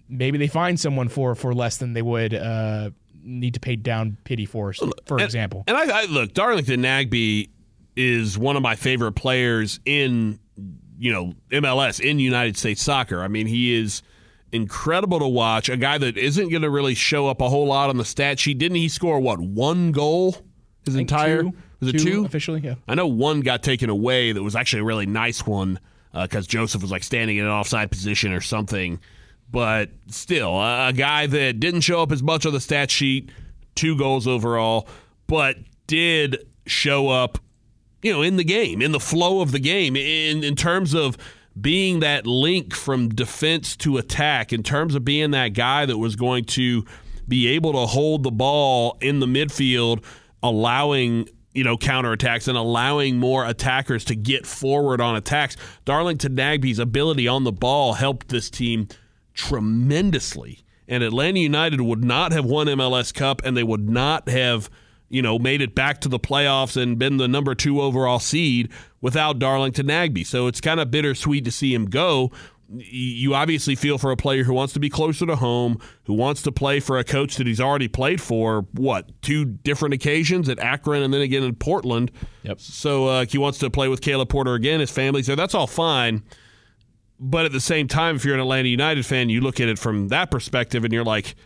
[0.08, 2.90] maybe they find someone for for less than they would uh,
[3.22, 5.62] need to pay down Pity for, for And- example.
[5.68, 7.48] And I, I look, Darlington Nagbe
[7.96, 10.38] is one of my favorite players in
[10.98, 13.20] you know MLS in United States soccer.
[13.22, 14.02] I mean, he is
[14.52, 15.68] incredible to watch.
[15.68, 18.38] A guy that isn't going to really show up a whole lot on the stat
[18.38, 18.58] sheet.
[18.58, 20.36] Didn't he score what one goal?
[20.84, 22.60] His entire two- was it two two officially?
[22.60, 22.76] Yeah.
[22.88, 25.78] I know one got taken away that was actually a really nice one
[26.14, 29.00] uh, because Josef was like standing in an offside position or something.
[29.50, 33.30] But still, a guy that didn't show up as much on the stat sheet,
[33.76, 34.88] two goals overall,
[35.28, 35.56] but
[35.86, 37.38] did show up,
[38.02, 41.16] you know, in the game, in the flow of the game, in in terms of
[41.58, 46.16] being that link from defense to attack, in terms of being that guy that was
[46.16, 46.84] going to
[47.26, 50.04] be able to hold the ball in the midfield,
[50.42, 55.56] allowing you know counterattacks and allowing more attackers to get forward on attacks.
[55.84, 58.88] Darlington Nagbe's ability on the ball helped this team
[59.36, 60.64] tremendously.
[60.88, 64.70] And Atlanta United would not have won MLS Cup and they would not have,
[65.08, 68.70] you know, made it back to the playoffs and been the number two overall seed
[69.00, 70.26] without Darlington Nagbe.
[70.26, 72.32] So it's kind of bittersweet to see him go.
[72.68, 76.42] You obviously feel for a player who wants to be closer to home, who wants
[76.42, 80.58] to play for a coach that he's already played for, what, two different occasions at
[80.58, 82.10] Akron and then again in Portland.
[82.42, 82.60] Yep.
[82.60, 84.80] So uh, he wants to play with Caleb Porter again.
[84.80, 85.36] His family's there.
[85.36, 86.24] That's all fine.
[87.20, 89.78] But at the same time, if you're an Atlanta United fan, you look at it
[89.78, 91.36] from that perspective and you're like,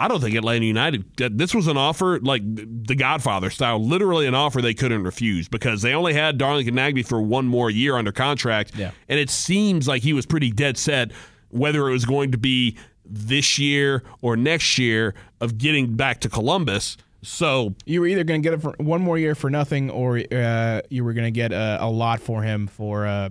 [0.00, 1.04] I don't think Atlanta United,
[1.36, 5.82] this was an offer like the Godfather style, literally an offer they couldn't refuse because
[5.82, 8.74] they only had Darlington Nagbe for one more year under contract.
[8.74, 8.92] Yeah.
[9.10, 11.12] And it seems like he was pretty dead set
[11.50, 16.28] whether it was going to be this year or next year of getting back to
[16.28, 16.96] Columbus.
[17.22, 20.22] So You were either going to get it for one more year for nothing, or
[20.32, 23.28] uh, you were going to get a, a lot for him for, uh,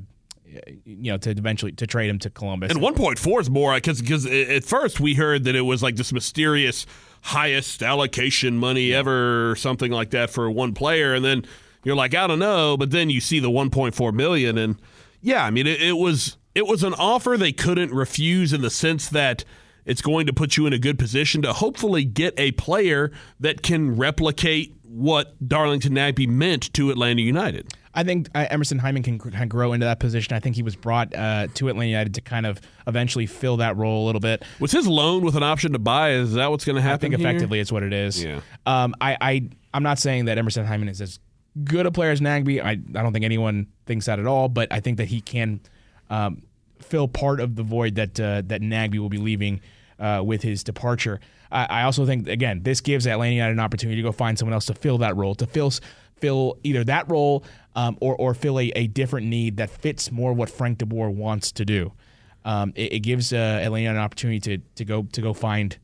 [0.85, 2.71] you know, to eventually to trade him to Columbus.
[2.71, 6.11] And 1.4 is more because because at first we heard that it was like this
[6.11, 6.85] mysterious
[7.21, 11.45] highest allocation money ever or something like that for one player, and then
[11.83, 14.75] you're like I don't know, but then you see the 1.4 million, and
[15.21, 18.69] yeah, I mean it, it was it was an offer they couldn't refuse in the
[18.69, 19.45] sense that
[19.85, 23.63] it's going to put you in a good position to hopefully get a player that
[23.63, 27.73] can replicate what Darlington Nagbe meant to Atlanta United.
[27.93, 30.35] I think uh, Emerson Hyndman can kind of grow into that position.
[30.35, 33.75] I think he was brought uh, to Atlanta United to kind of eventually fill that
[33.77, 34.43] role a little bit.
[34.59, 36.11] Was his loan with an option to buy?
[36.11, 37.07] Is that what's going to happen?
[37.07, 37.27] I think here?
[37.27, 38.23] effectively it's what it is.
[38.23, 38.41] Yeah.
[38.65, 41.19] Um, I, I I'm not saying that Emerson Hyndman is as
[41.63, 42.63] good a player as Nagbe.
[42.63, 44.49] I I don't think anyone thinks that at all.
[44.49, 45.59] But I think that he can
[46.09, 46.43] um,
[46.81, 49.61] fill part of the void that uh, that Nagbe will be leaving
[49.99, 51.19] uh, with his departure.
[51.51, 54.53] I, I also think again this gives Atlanta United an opportunity to go find someone
[54.53, 55.71] else to fill that role, to fill
[56.19, 57.43] fill either that role
[57.79, 61.51] um, or or fill a, a different need that fits more what Frank DeBoer wants
[61.53, 61.93] to do.
[62.43, 65.77] Um, it, it gives uh, Atlanta an opportunity to to go to go find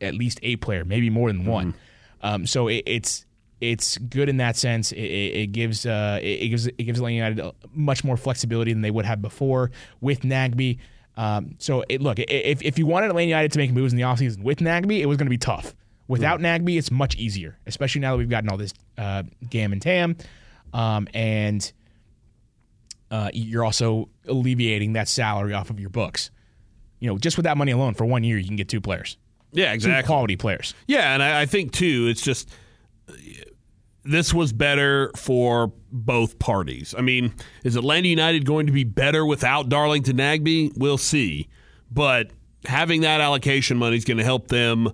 [0.00, 1.74] at least a player, maybe more than one.
[2.22, 3.26] Um, so it, it's
[3.60, 4.92] it's good in that sense.
[4.92, 8.90] It, it, gives uh, it, gives it gives Atlanta United much more flexibility than they
[8.90, 9.70] would have before
[10.00, 10.78] with Nagbe.
[11.16, 14.04] Um, so it, look, if if you wanted Atlanta United to make moves in the
[14.04, 15.74] offseason with Nagbe, it was going to be tough.
[16.06, 19.80] Without Nagbe, it's much easier, especially now that we've gotten all this uh, Gam and
[19.80, 20.16] Tam,
[20.74, 21.72] um, and
[23.10, 26.30] uh, you're also alleviating that salary off of your books.
[26.98, 29.16] You know, just with that money alone, for one year, you can get two players,
[29.52, 30.06] Yeah, two exactly.
[30.06, 30.74] quality players.
[30.86, 32.50] Yeah, and I, I think too, it's just
[34.04, 36.94] this was better for both parties.
[36.96, 37.32] I mean,
[37.62, 40.72] is Atlanta United going to be better without Darlington Nagbe?
[40.76, 41.48] We'll see.
[41.90, 42.30] But
[42.66, 44.90] having that allocation money is going to help them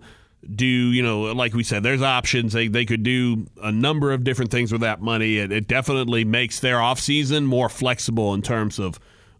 [0.55, 2.53] do, you know, like we said, there's options.
[2.53, 5.37] They, they could do a number of different things with that money.
[5.37, 8.99] It, it definitely makes their offseason more flexible in terms of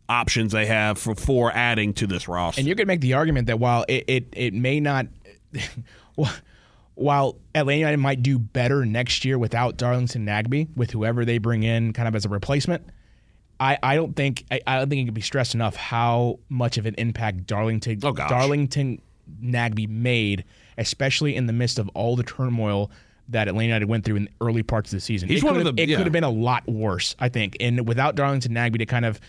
[0.09, 2.61] options they have for, for adding to this roster.
[2.61, 5.07] And you could make the argument that while it it, it may not,
[6.95, 11.63] while Atlanta United might do better next year without Darlington Nagbe, with whoever they bring
[11.63, 12.85] in kind of as a replacement,
[13.59, 16.77] I, I don't think I, I don't think it can be stressed enough how much
[16.77, 18.13] of an impact Darlington Oh.
[18.13, 19.01] Darlington
[19.43, 20.45] Nagbe made,
[20.81, 22.91] especially in the midst of all the turmoil
[23.29, 25.29] that Atlanta United went through in the early parts of the season.
[25.29, 25.97] He's it one could of have- the- it yeah.
[25.99, 27.57] could have been a lot worse, I think.
[27.61, 29.21] And without Darlington Nagbe to kind of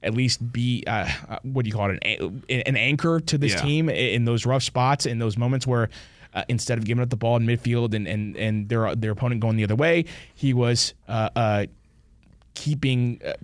[0.00, 3.54] at least be uh, uh, what do you call it an, an anchor to this
[3.54, 3.60] Yeah.
[3.62, 5.88] team in those rough spots in those moments where
[6.34, 9.40] uh, instead of giving up the ball in midfield and and and their their opponent
[9.40, 10.04] going the other way
[10.36, 11.66] he was uh, uh,
[12.58, 13.34] keeping uh,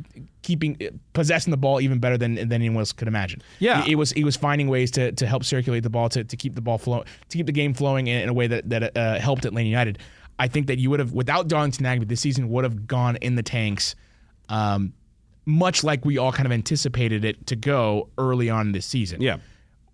[0.42, 3.40] keeping uh, possessing the ball even better than than anyone else could imagine.
[3.60, 3.82] Yeah.
[3.82, 6.36] he, he was he was finding ways to to help circulate the ball to, to
[6.36, 8.96] keep the ball flow to keep the game flowing in, in a way that that
[8.96, 9.98] uh, helped Atlanta United.
[10.40, 13.36] I think that you would have without Darlington Nagbe, this season would have gone in
[13.36, 13.94] the tanks.
[14.48, 14.92] Um,
[15.46, 19.20] much like we all kind of anticipated it to go early on this season.
[19.20, 19.36] Yeah.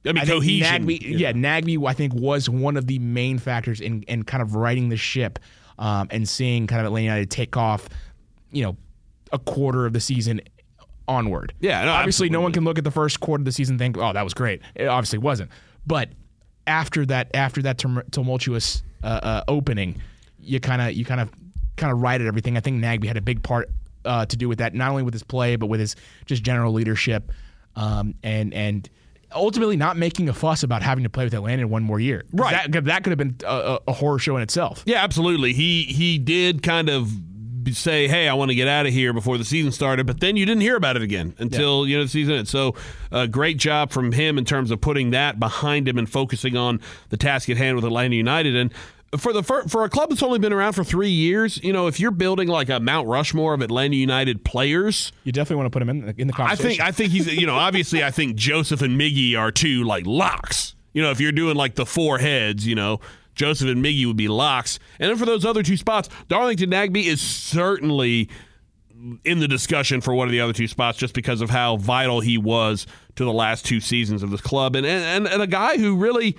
[0.07, 0.87] I mean, I cohesion.
[0.87, 1.33] Nagbe, yeah.
[1.33, 4.97] Nagbe, I think was one of the main factors in, in kind of righting the
[4.97, 5.39] ship
[5.79, 7.89] um, and seeing kind of Atlanta United take off,
[8.53, 8.77] you know,
[9.33, 10.41] a quarter of the season
[11.09, 11.53] onward.
[11.61, 13.79] Yeah, no, obviously, no one can look at the first quarter of the season and
[13.81, 15.51] think, "Oh, that was great." It obviously wasn't,
[15.87, 16.11] but
[16.67, 17.79] after that, after that
[18.13, 20.01] tumultuous uh, uh, opening,
[20.39, 21.31] you kind of you kind of
[21.77, 22.57] kind of righted everything.
[22.57, 23.71] I think Nagbe had a big part
[24.05, 26.73] uh, to do with that, not only with his play but with his just general
[26.73, 27.33] leadership,
[27.77, 28.89] um, and and
[29.35, 32.25] ultimately not making a fuss about having to play with Atlanta in one more year.
[32.33, 32.69] Right.
[32.73, 34.83] that, that could have been a, a- a horror show in itself.
[34.87, 35.53] Yeah, absolutely.
[35.53, 37.11] He he did kind of
[37.73, 40.37] say, "Hey, I want to get out of here before the season started," but then
[40.37, 42.33] you didn't hear about it again until you know the season.
[42.35, 42.49] ended.
[42.49, 42.75] So,
[43.13, 46.81] uh, great job from him in terms of putting that behind him and focusing on
[47.11, 48.57] the task at hand with Atlanta United.
[48.57, 48.73] And
[49.19, 51.87] for the for, for a club that's only been around for three years, you know,
[51.87, 55.13] if you're building like a Mount Rushmore of Atlanta United players.
[55.25, 57.27] You definitely want to put him in the, in the I think I think he's
[57.27, 60.75] you know obviously I think Josef and Miggy are two like locks.
[60.93, 63.01] You know if you're doing like the four heads, you know
[63.41, 67.03] Josef and Miggy would be locks, and then for those other two spots, Darlington Nagbe
[67.03, 68.29] is certainly
[69.25, 72.21] in the discussion for one of the other two spots just because of how vital
[72.21, 75.79] he was to the last two seasons of this club, and and and a guy
[75.79, 76.37] who really.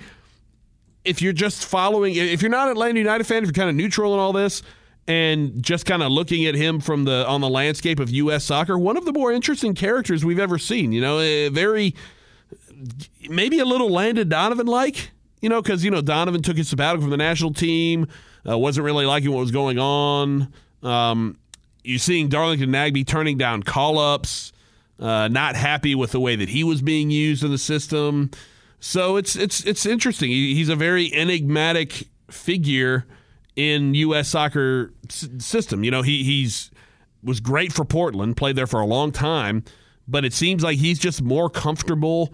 [1.04, 3.74] If you're just following, if you're not an Atlanta United fan, if you're kind of
[3.74, 4.62] neutral in all this,
[5.08, 8.44] and just kind of looking at him from the on the landscape of U.S.
[8.44, 10.92] soccer, one of the more interesting characters we've ever seen.
[10.92, 11.18] You know,
[11.50, 11.96] very
[13.28, 15.10] maybe a little Landon Donovan like.
[15.42, 18.06] You know, because you know Donovan took his sabbatical from the national team,
[18.48, 20.52] uh, wasn't really liking what was going on.
[20.82, 21.36] Um,
[21.84, 24.52] you're seeing Darlington Nagbe turning down call ups,
[25.00, 28.30] uh, not happy with the way that he was being used in the system.
[28.78, 30.30] So it's it's it's interesting.
[30.30, 33.04] He, he's a very enigmatic figure
[33.56, 34.28] in U.S.
[34.28, 35.82] soccer s- system.
[35.82, 36.70] You know, he he's
[37.22, 39.64] was great for Portland, played there for a long time,
[40.06, 42.32] but it seems like he's just more comfortable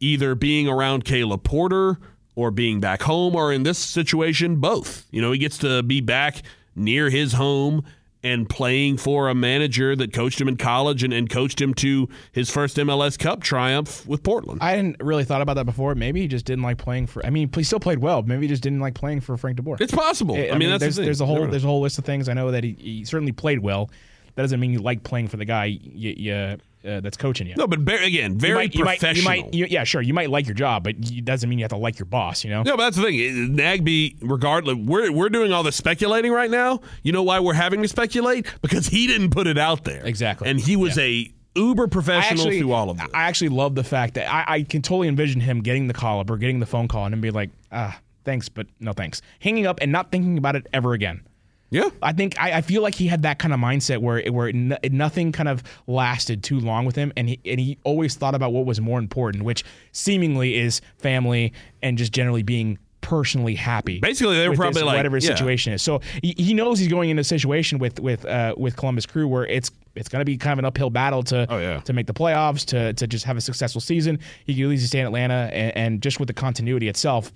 [0.00, 1.98] either being around Caleb Porter
[2.36, 5.06] or being back home, or in this situation, both.
[5.10, 6.42] You know, he gets to be back
[6.76, 7.84] near his home
[8.22, 12.08] and playing for a manager that coached him in college and, and coached him to
[12.32, 14.60] his first MLS Cup triumph with Portland.
[14.62, 15.94] I hadn't really thought about that before.
[15.94, 17.24] Maybe he just didn't like playing for.
[17.24, 18.22] I mean, he still played well.
[18.22, 19.80] Maybe he just didn't like playing for Frank DeBoer.
[19.80, 20.34] It's possible.
[20.34, 21.06] I, I, mean, that's there's the thing.
[21.06, 22.28] there's a whole there's a whole list of things.
[22.28, 23.90] I know that he, he certainly played well.
[24.36, 26.56] That doesn't mean you like playing for the guy you, you, uh,
[27.00, 27.54] that's coaching you.
[27.56, 29.34] no, but very, again, very might- you might- professional.
[29.34, 30.00] You might, you yeah, sure.
[30.02, 32.44] You might like your job, but it doesn't mean you have to like your boss.
[32.44, 32.62] You know.
[32.62, 33.56] No, but that's the thing.
[33.56, 36.80] Nagbe, regardless, we're we're doing all the speculating right now.
[37.02, 38.46] You know why we're having to speculate?
[38.62, 40.04] Because he didn't put it out there.
[40.06, 40.48] Exactly.
[40.48, 43.08] And he was a uber professional actually, through all of this.
[43.14, 46.20] I actually love the fact that I, I can totally envision him getting the call
[46.20, 49.22] up or getting the phone call and then be like, ah, thanks, but no thanks.
[49.40, 51.22] Hanging up and not thinking about it ever again.
[51.70, 51.88] Yeah.
[52.02, 54.78] I think I, I feel like he had that kind of mindset where where n-
[54.90, 58.52] nothing kind of lasted too long with him, and he and he always thought about
[58.52, 61.52] what was more important, which seemingly is family
[61.82, 64.00] and just generally being personally happy.
[64.00, 65.34] Basically, they were probably like, whatever his yeah.
[65.36, 65.80] situation is.
[65.80, 69.28] So he, he knows he's going into a situation with with uh, with Columbus Crew
[69.28, 71.80] where it's it's going to be kind of an uphill battle to Oh, yeah.
[71.80, 74.18] to make the playoffs to to just have a successful season.
[74.44, 77.32] He could at least stay in Atlanta, and, and just with the continuity itself,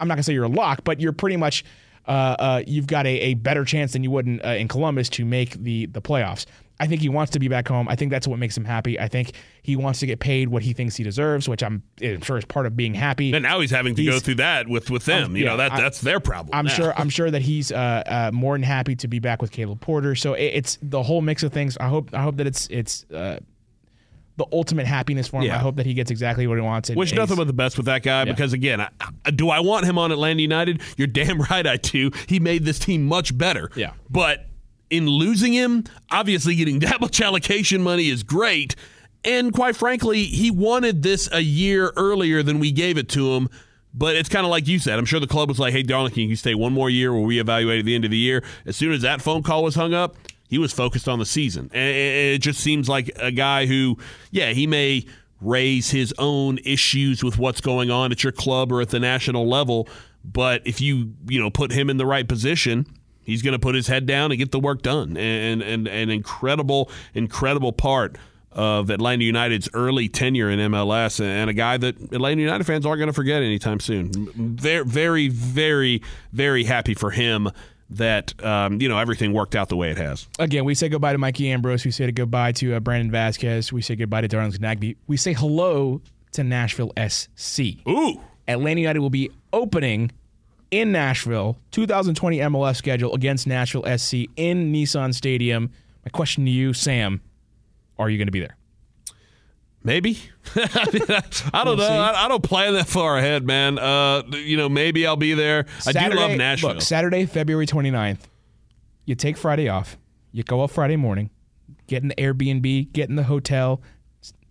[0.00, 1.64] I'm not gonna say you're a lock, but you're pretty much
[2.66, 5.54] you've got a, a better chance than you would in, uh, in Columbus to make
[5.62, 6.46] the the playoffs.
[6.80, 7.86] I think he wants to be back home.
[7.88, 8.98] I think that's what makes him happy.
[8.98, 12.20] I think he wants to get paid what he thinks he deserves, which I'm, I'm
[12.20, 13.32] sure is part of being happy.
[13.32, 15.24] And now he's having to go through that with with them.
[15.26, 16.50] Um, you yeah, know that I- that's their problem.
[16.52, 16.72] I'm now.
[16.72, 16.92] sure.
[16.96, 20.16] I'm sure that he's uh, uh, more than happy to be back with Caleb Porter.
[20.16, 21.76] So it, it's the whole mix of things.
[21.78, 22.10] I hope.
[22.12, 23.38] I hope that it's it's uh,
[24.36, 25.44] the ultimate happiness for him.
[25.46, 25.56] Yeah.
[25.56, 26.90] I hope that he gets exactly what he wants.
[26.90, 28.88] Wish nothing but the best with that guy because again, I,
[29.24, 30.80] I- do I want him on Atlanta United?
[30.96, 32.10] You're damn right I do.
[32.28, 33.70] He made this team much better.
[33.76, 33.92] Yeah.
[34.10, 34.46] But
[34.90, 38.74] in losing him, obviously getting that much allocation money is great.
[39.24, 43.48] And quite frankly, he wanted this a year earlier than we gave it to him.
[43.96, 44.98] But it's kind of like you said.
[44.98, 47.12] I'm sure the club was like, "Hey, Darlington, can you stay one more year?
[47.14, 49.76] We'll reevaluate at the end of the year." As soon as that phone call was
[49.76, 50.16] hung up,
[50.48, 53.98] he was focused on the season, and it just seems like a guy who,
[54.30, 55.06] yeah, he may
[55.40, 59.48] raise his own issues with what's going on at your club or at the national
[59.48, 59.88] level,
[60.24, 62.86] but if you you know put him in the right position,
[63.24, 65.16] he's going to put his head down and get the work done.
[65.16, 68.16] And and an incredible, incredible part
[68.52, 72.98] of Atlanta United's early tenure in MLS, and a guy that Atlanta United fans aren't
[72.98, 74.12] going to forget anytime soon.
[74.12, 76.02] Very, very, very,
[76.32, 77.50] very happy for him.
[77.90, 80.26] That um, you know everything worked out the way it has.
[80.38, 81.84] Again, we say goodbye to Mikey Ambrose.
[81.84, 83.72] We say goodbye to uh, Brandon Vazquez.
[83.72, 84.96] We say goodbye to Darlington Nagbe.
[85.06, 86.00] We say hello
[86.32, 87.60] to Nashville SC.
[87.86, 90.10] Ooh, Atlanta United will be opening
[90.70, 95.70] in Nashville, 2020 MLS schedule against Nashville SC in Nissan Stadium.
[96.04, 97.20] My question to you, Sam,
[97.98, 98.56] are you going to be there?
[99.84, 100.18] Maybe.
[100.56, 102.00] I, mean, I, I don't We'll know.
[102.00, 103.78] I, I don't plan that far ahead, man.
[103.78, 105.66] Uh, you know, maybe I'll be there.
[105.86, 106.70] I do love Nashville.
[106.70, 108.20] Look, Saturday, February 29th,
[109.04, 109.96] you take Friday off.
[110.32, 111.30] You go up Friday morning,
[111.86, 113.80] get in the Airbnb, get in the hotel,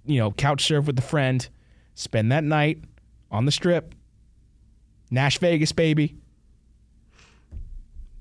[0.06, 1.48] you know, couch surf with a friend,
[1.96, 2.80] spend that night
[3.30, 3.94] on the strip.
[5.12, 6.16] Nash Vegas, baby.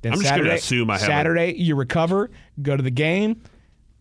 [0.02, 3.40] Then I'm just gonna Saturday, assume I have Saturday, you recover, go to the game.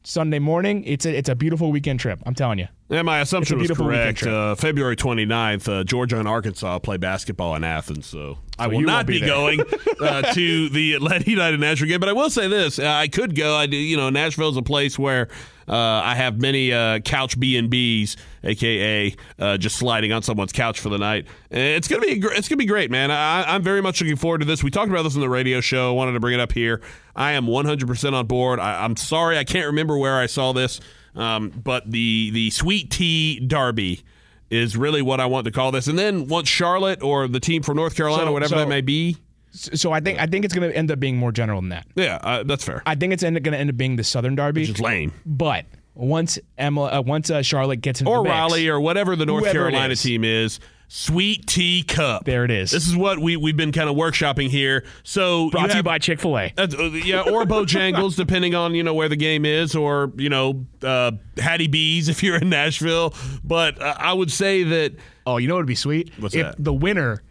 [0.04, 2.20] Sunday morning, it's a, it's a beautiful weekend trip.
[2.26, 2.68] I'm telling you.
[2.92, 4.22] Yeah, my assumption was correct.
[4.24, 9.06] Uh, February 29th, uh, Georgia and Arkansas play basketball in Athens, so, I will not
[9.06, 9.62] be be, going
[10.02, 12.02] uh, to the Atlanta United Nashville game.
[12.02, 13.56] But I will say this: uh, I could go.
[13.56, 15.30] I do, you know, Nashville is a place where
[15.70, 20.52] uh, I have many uh, couch B and B's, aka uh, just sliding on someone's
[20.52, 21.28] couch for the night.
[21.50, 23.10] It's gonna be gr- it's gonna be great, man.
[23.10, 24.64] I, I'm very much looking forward to this.
[24.64, 25.90] We talked about this on the radio show.
[25.90, 26.82] I wanted to bring it up here.
[27.16, 28.60] I am 100% on board.
[28.60, 30.82] I, I'm sorry I can't remember where I saw this,
[31.16, 34.02] um, but the the Sweet Tea Derby
[34.50, 35.88] is really what I want to call this.
[35.88, 38.82] And then once Charlotte or the team from North Carolina, So- whatever so- that may
[38.82, 39.18] be,
[39.52, 41.86] So I think I think it's going to end up being more general than that.
[41.96, 42.82] yeah, uh, that's fair.
[42.86, 44.66] I think it's going to end up being the Southern Derby.
[44.66, 45.12] Just lame.
[45.26, 49.16] But once Emma, uh, once uh, Charlotte gets into Or the mix, Raleigh or whatever
[49.18, 50.02] the North Carolina is.
[50.02, 50.60] team is.
[50.94, 52.26] Sweet Tea Cup.
[52.26, 52.72] There it is.
[52.72, 54.84] This is what we we've been kind of workshopping here.
[55.04, 56.54] So brought to you by Chick Fil A.
[56.58, 56.68] Uh,
[57.06, 61.14] yeah, or Bojangles, depending on you know where the game is, or you know uh,
[61.38, 63.14] Hattie B's if you're in Nashville.
[63.42, 66.12] But uh, I would say that Oh, you know what would be sweet?
[66.20, 66.62] What's if that?
[66.62, 67.24] the winner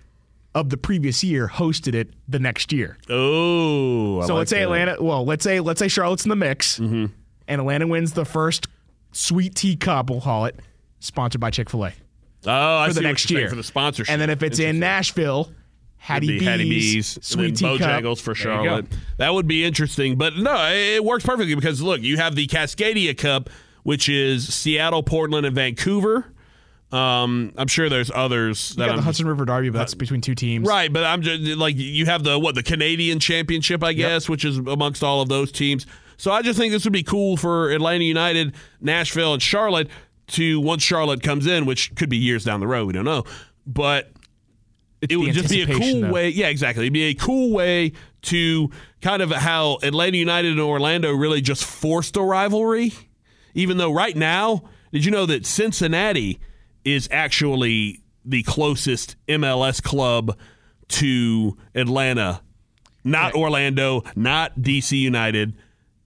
[0.54, 2.96] of the previous year hosted it the next year.
[3.10, 4.64] oh, I so like let's say that.
[4.64, 5.02] Atlanta.
[5.02, 7.06] Well, let's say let's say Charlotte's in the mix, Mm-hmm.
[7.46, 8.68] and Atlanta wins the first
[9.12, 10.08] Sweet Tea Cup.
[10.08, 10.58] We'll call it
[11.00, 11.92] sponsored by Chick Fil A
[12.46, 14.12] Oh, I for the next year for the sponsorship.
[14.12, 15.50] And then if it's in Nashville,
[15.96, 18.64] Hattie B's, Hattie B's, Sweet Tea Bojangles for There you go.
[18.64, 18.86] Charlotte.
[19.18, 23.16] That would be interesting, but no, it works perfectly because look, you have the Cascadia
[23.16, 23.50] Cup,
[23.82, 26.32] which is Seattle, Portland, and Vancouver.
[26.92, 29.94] Um, I'm sure there's others You that got the I'm Hudson River Derby, but that's
[29.94, 30.66] between two teams.
[30.66, 34.44] right, but I'm just like you have the what the Canadian Championship, I guess, which
[34.44, 35.86] is amongst all of those teams.
[36.16, 39.88] So I just think this would be cool for Atlanta United, Nashville, and Charlotte
[40.30, 43.24] to once Charlotte comes in, which could be years down the road, we don't know,
[43.66, 44.12] but
[45.08, 46.12] it would just be a cool though.
[46.12, 46.28] way.
[46.28, 46.84] Yeah, exactly.
[46.84, 51.64] It'd be a cool way to kind of how Atlanta United and Orlando really just
[51.64, 52.92] forced a rivalry.
[53.54, 54.62] Even though right now,
[54.92, 56.38] did you know that Cincinnati
[56.84, 60.38] is actually the closest MLS club
[60.88, 62.42] to Atlanta?
[63.02, 65.54] Not Orlando, not DC United.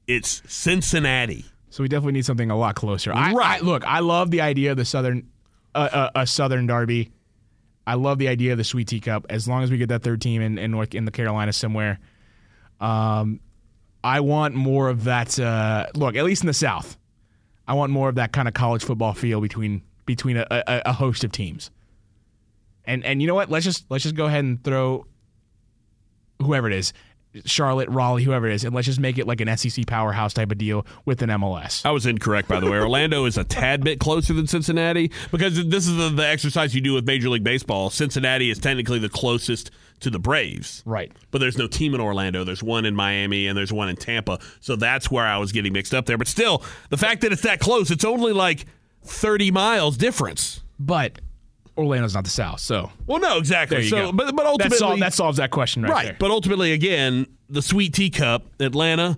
[0.07, 1.45] It's Cincinnati.
[1.75, 3.13] So we definitely need something a lot closer.
[3.13, 3.61] I, Right.
[3.61, 5.29] I, look, I love the idea of the Southern,
[5.75, 7.11] uh, uh, a Southern Derby.
[7.85, 9.27] I love the idea of the Sweet Tea Cup.
[9.29, 11.99] As long as we get that third team in, in North in the Carolinas somewhere,
[12.81, 13.41] um,
[14.05, 15.37] I want more of that.
[15.37, 16.97] Uh, look, at least in the South,
[17.67, 20.93] I want more of that kind of college football feel between between a, a, a
[20.93, 21.73] host of teams.
[22.85, 23.51] And and you know what?
[23.51, 25.07] Let's just let's just go ahead and throw
[26.41, 26.93] whoever it is,
[27.45, 30.53] Charlotte, Raleigh, whoever it is, and let's just make it like an SEC powerhouse type
[30.53, 31.85] of deal with an MLS.
[31.85, 32.79] I was incorrect, by the way.
[32.79, 36.81] Orlando is a tad bit closer than Cincinnati because this is the, the exercise you
[36.81, 37.91] do with Major League Baseball.
[37.91, 39.71] Cincinnati is technically the closest
[40.01, 40.83] to the Braves.
[40.85, 41.13] Right.
[41.31, 42.45] But there's no team in Orlando.
[42.45, 44.39] There's one in Miami and there's one in Tampa.
[44.61, 46.19] So that's where I was getting mixed up there.
[46.19, 48.67] But still, the fact that it's that close, it's only like
[49.03, 50.63] 30 miles difference.
[50.79, 51.21] But
[51.77, 53.89] Orlando's not the South, so Well, no, exactly.
[53.89, 54.13] so, go.
[54.13, 56.05] But, but that, ultimately, sol- that solves that question right, right.
[56.07, 56.17] there.
[56.19, 59.17] But ultimately, again, the Sweet Tea Cup, Atlanta,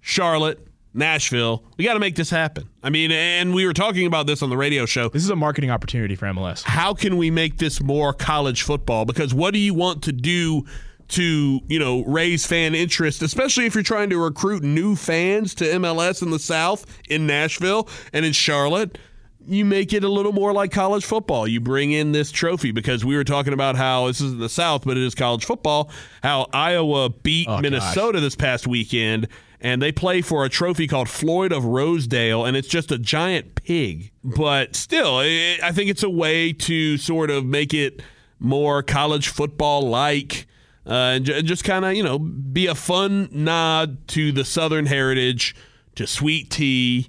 [0.00, 1.62] Charlotte, Nashville.
[1.76, 2.68] We got to make this happen.
[2.82, 5.08] I mean, and we were talking about this on the radio show.
[5.10, 6.62] this is a marketing opportunity for MLS.
[6.62, 9.04] How can we make this more college football?
[9.04, 10.64] Because what do you want to do
[11.08, 15.64] to, you know, raise fan interest, especially if you're trying to recruit new fans to
[15.64, 18.98] MLS in the South, in Nashville, and in Charlotte?
[19.46, 21.46] You make it a little more like college football.
[21.46, 24.84] You bring in this trophy because we were talking about how this is the South,
[24.84, 25.90] but it is college football.
[26.22, 29.28] How Iowa beat Oh, Minnesota this past weekend,
[29.60, 33.54] and they play for a trophy called Floyd of Rosedale, and it's just a giant
[33.54, 34.10] pig.
[34.24, 38.02] But still, I I think it's a way to sort of make it
[38.40, 40.46] more college football like.
[40.88, 44.86] Uh, and ju- just kind of, you know, be a fun nod to the Southern
[44.86, 45.56] heritage,
[45.96, 47.08] to sweet tea.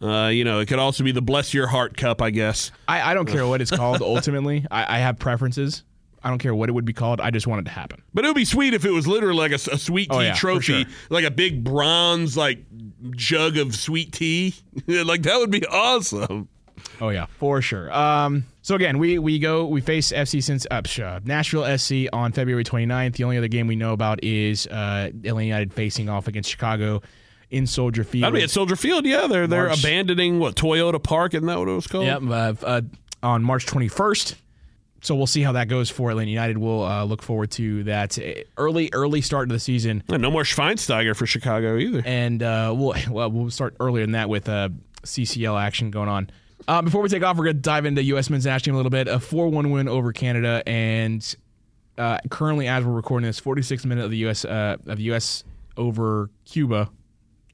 [0.00, 2.70] Uh, you know, it could also be the Bless Your Heart Cup, I guess.
[2.86, 4.66] I, I don't care what it's called ultimately.
[4.70, 5.84] I, I have preferences.
[6.22, 7.20] I don't care what it would be called.
[7.20, 8.02] I just want it to happen.
[8.12, 10.20] But it would be sweet if it was literally like a, a sweet tea Oh,
[10.20, 10.92] yeah, for trophy, sure.
[11.08, 12.58] like a big bronze like
[13.12, 14.54] jug of sweet tea.
[14.86, 16.48] like that would be awesome.
[17.00, 17.92] Oh yeah, for sure.
[17.92, 22.08] Um, so again, we we go we face FC since uh, psh, uh, Nashville SC
[22.12, 23.14] on February 29th.
[23.14, 27.02] The only other game we know about is uh, Atlanta United facing off against Chicago
[27.50, 28.24] in Soldier Field.
[28.24, 29.04] That'd be at Soldier Field.
[29.06, 32.04] Yeah, they're they're March- abandoning what Toyota Park, isn't that what it was called?
[32.06, 32.80] Yep, uh, uh,
[33.22, 34.34] on March 21st.
[35.02, 36.58] So we'll see how that goes for Atlanta United.
[36.58, 38.18] We'll uh, look forward to that
[38.56, 42.02] early early start to the season, And no more Schweinsteiger for Chicago either.
[42.04, 44.70] and uh, we'll well we'll start earlier than that with uh,
[45.04, 46.30] CCL action going on.
[46.66, 48.28] Uh, before we take off, we're going to dive into U.S.
[48.30, 49.06] men's national team a little bit.
[49.06, 51.36] A 4-1 win over Canada, and
[51.96, 54.44] uh, currently, as we're recording this, 46th minute of the U.S.
[54.44, 55.44] Uh, of the U.S.
[55.76, 56.90] over Cuba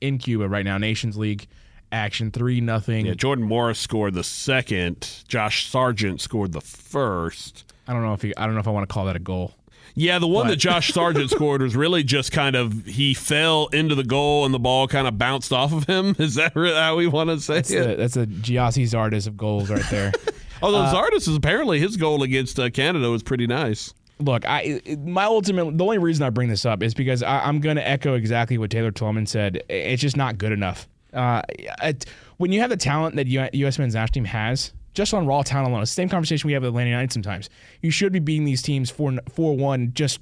[0.02, 1.46] in Cuba right now, Nations League
[1.90, 3.06] action, three nothing.
[3.06, 5.08] Yeah, Jordan Morris scored the second.
[5.28, 7.64] Josh Sargent scored the first.
[7.86, 9.20] I don't know if he, I don't know if I want to call that a
[9.20, 9.52] goal.
[9.94, 13.66] Yeah, the one But- that Josh Sargent scored was really just kind of he fell
[13.74, 16.16] into the goal and the ball kind of bounced off of him.
[16.18, 17.90] Is that really how we want to say That's, it?
[17.90, 20.12] a, that's a Gyasi Zardes of goals right there.
[20.62, 23.92] Although uh, Zardes is apparently his goal against uh, Canada was pretty nice.
[24.24, 27.60] Look, I my ultimate the only reason I bring this up is because I, I'm
[27.60, 29.62] going to echo exactly what Taylor Twellman said.
[29.68, 30.88] It's just not good enough.
[31.12, 31.42] Uh,
[31.82, 32.06] it,
[32.38, 33.78] when you have the talent that U.S.
[33.78, 36.62] men's national team has, just on raw talent alone, it's the same conversation we have
[36.62, 37.50] with Atlanta United sometimes.
[37.82, 40.20] You should be beating these teams four four one just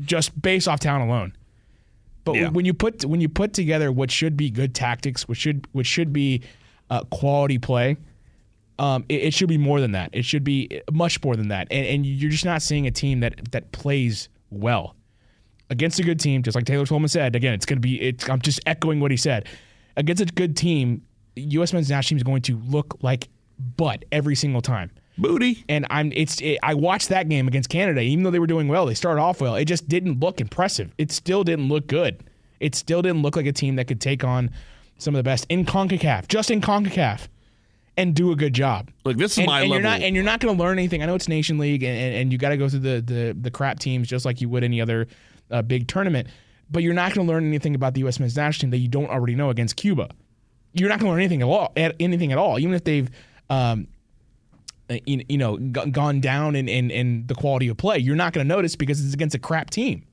[0.00, 1.32] just based off talent alone.
[2.24, 2.48] But Yeah.
[2.48, 5.86] when you put when you put together what should be good tactics, which should which
[5.86, 6.42] should be
[6.90, 7.96] uh, quality play,
[8.78, 10.10] um, it, it should be more than that.
[10.12, 11.68] It should be much more than that.
[11.70, 14.94] And, and you're just not seeing a team that that plays well
[15.70, 16.42] against a good team.
[16.42, 18.00] Just like Taylor Twellman said, again, it's going to be.
[18.00, 19.46] It's, I'm just echoing what he said.
[19.96, 21.02] Against a good team,
[21.36, 21.72] U.S.
[21.72, 23.28] men's national team is going to look like
[23.76, 24.90] butt every single time.
[25.18, 25.64] Booty.
[25.68, 28.00] And I'm it's it, I watched that game against Canada.
[28.00, 29.54] Even though they were doing well, they started off well.
[29.54, 30.92] It just didn't look impressive.
[30.98, 32.22] It still didn't look good.
[32.60, 34.50] It still didn't look like a team that could take on
[34.98, 37.28] some of the best in Concacaf, just in Concacaf,
[37.96, 38.90] and do a good job.
[39.04, 39.82] Look, this is and, my and level.
[39.82, 41.02] You're not, and you're not going to learn anything.
[41.02, 43.36] I know it's Nation League, and, and, and you got to go through the, the
[43.40, 45.06] the crap teams just like you would any other
[45.50, 46.28] uh, big tournament.
[46.70, 48.18] But you're not going to learn anything about the U.S.
[48.18, 50.08] men's national team that you don't already know against Cuba.
[50.72, 53.08] You're not going to learn anything at all, at anything at all, even if they've.
[53.48, 53.88] Um,
[54.88, 57.98] uh, you, you know, g- gone down in, in, in the quality of play.
[57.98, 60.04] You're not going to notice because it's against a crap team.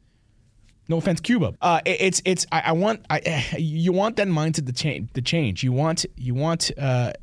[0.89, 1.53] No offense, Cuba.
[1.61, 2.45] Uh, it- it's it's.
[2.51, 3.05] I, I want.
[3.09, 5.13] I you want that mindset to change.
[5.13, 5.63] To change.
[5.63, 6.05] You want.
[6.17, 6.71] You want.
[6.77, 7.13] Uh,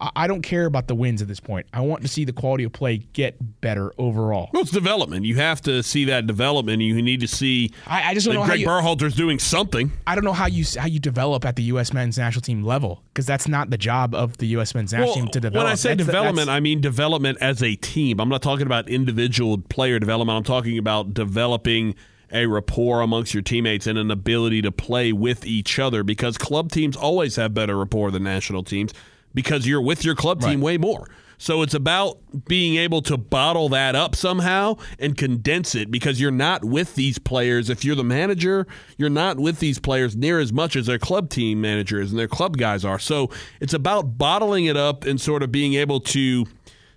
[0.00, 1.66] I I don't care about the wins at this point.
[1.74, 4.48] I want to see the quality of play get better overall.
[4.54, 5.26] Well, it's development.
[5.26, 6.80] You have to see that development.
[6.80, 8.66] You need to see I, I just don't that know how Greg you.
[8.66, 9.92] Berhalter's doing something.
[10.06, 11.92] I don't know how you how you develop at the U.S.
[11.92, 14.74] men's national team level because that's not the job of the U.S.
[14.74, 15.64] men's national team to develop.
[15.64, 18.18] When I say That's- development, that's- I mean development as a team.
[18.20, 20.38] I'm not talking about individual player development.
[20.38, 21.94] I'm talking about developing
[22.32, 26.70] a rapport amongst your teammates and an ability to play with each other because club
[26.70, 28.92] teams always have better rapport than national teams
[29.34, 30.60] because you're with your club team Right.
[30.60, 31.08] way more.
[31.38, 32.18] So it's about
[32.48, 37.18] being able to bottle that up somehow and condense it because you're not with these
[37.18, 37.70] players.
[37.70, 38.66] If you're the manager,
[38.98, 42.28] you're not with these players near as much as their club team managers and their
[42.28, 42.98] club guys are.
[42.98, 46.44] So it's about bottling it up and sort of being able to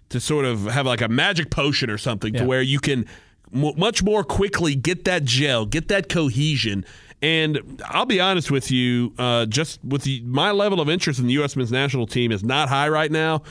[0.10, 3.06] to sort of have like a magic potion or something to where you can
[3.54, 6.86] much more quickly get that gel, get that cohesion.
[7.22, 11.28] And I'll be honest with you, uh, just with the, my level of interest in
[11.28, 11.56] the U.S.
[11.56, 13.44] men's national team is not high right now.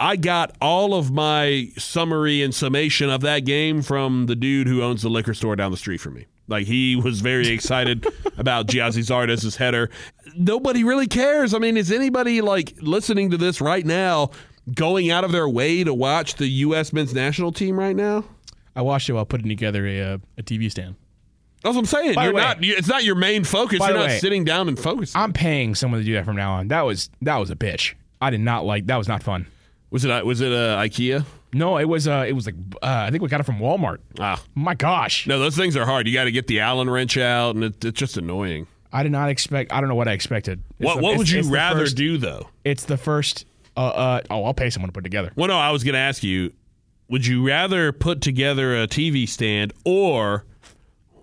[0.00, 4.82] I got all of my summary and summation of that game from the dude who
[4.82, 6.26] owns the liquor store down the street from me.
[6.46, 9.90] Like he was very excited about Gyasi Zardes' header.
[10.36, 11.54] Nobody really cares.
[11.54, 14.30] I mean, is anybody like listening to this right now
[14.72, 16.92] going out of their way to watch the U.S.
[16.92, 18.24] men's national team right now?
[18.78, 20.94] I watched it while putting together a uh, a TV stand.
[21.64, 22.14] That's what I'm saying.
[22.14, 22.62] By You're way- not.
[22.62, 23.80] you- It's not your main focus.
[23.80, 25.20] You're not way, sitting down and focusing.
[25.20, 26.68] I'm paying someone to do that from now on.
[26.68, 27.94] That was that was a bitch.
[28.20, 28.96] I did not like that.
[28.96, 29.46] Was not fun.
[29.90, 30.24] was it?
[30.24, 31.24] Was it uh, IKEA?
[31.52, 33.98] No, it was uh, it was like uh, I think we got it from Walmart.
[34.20, 35.38] Ah, My gosh, no.
[35.40, 36.06] Those things are hard.
[36.06, 38.68] You got to get the Allen wrench out, and it, it's just annoying.
[38.92, 39.72] I did not expect.
[39.72, 40.62] I don't know what I expected.
[40.78, 42.48] It's What the- What would you rather first- do though?
[42.64, 43.46] It's the first.
[43.76, 45.32] Uh, uh, oh, I'll pay someone to put it together.
[45.36, 46.52] Well, no, I was going to ask you:
[47.08, 50.44] Would you rather put together a TV stand or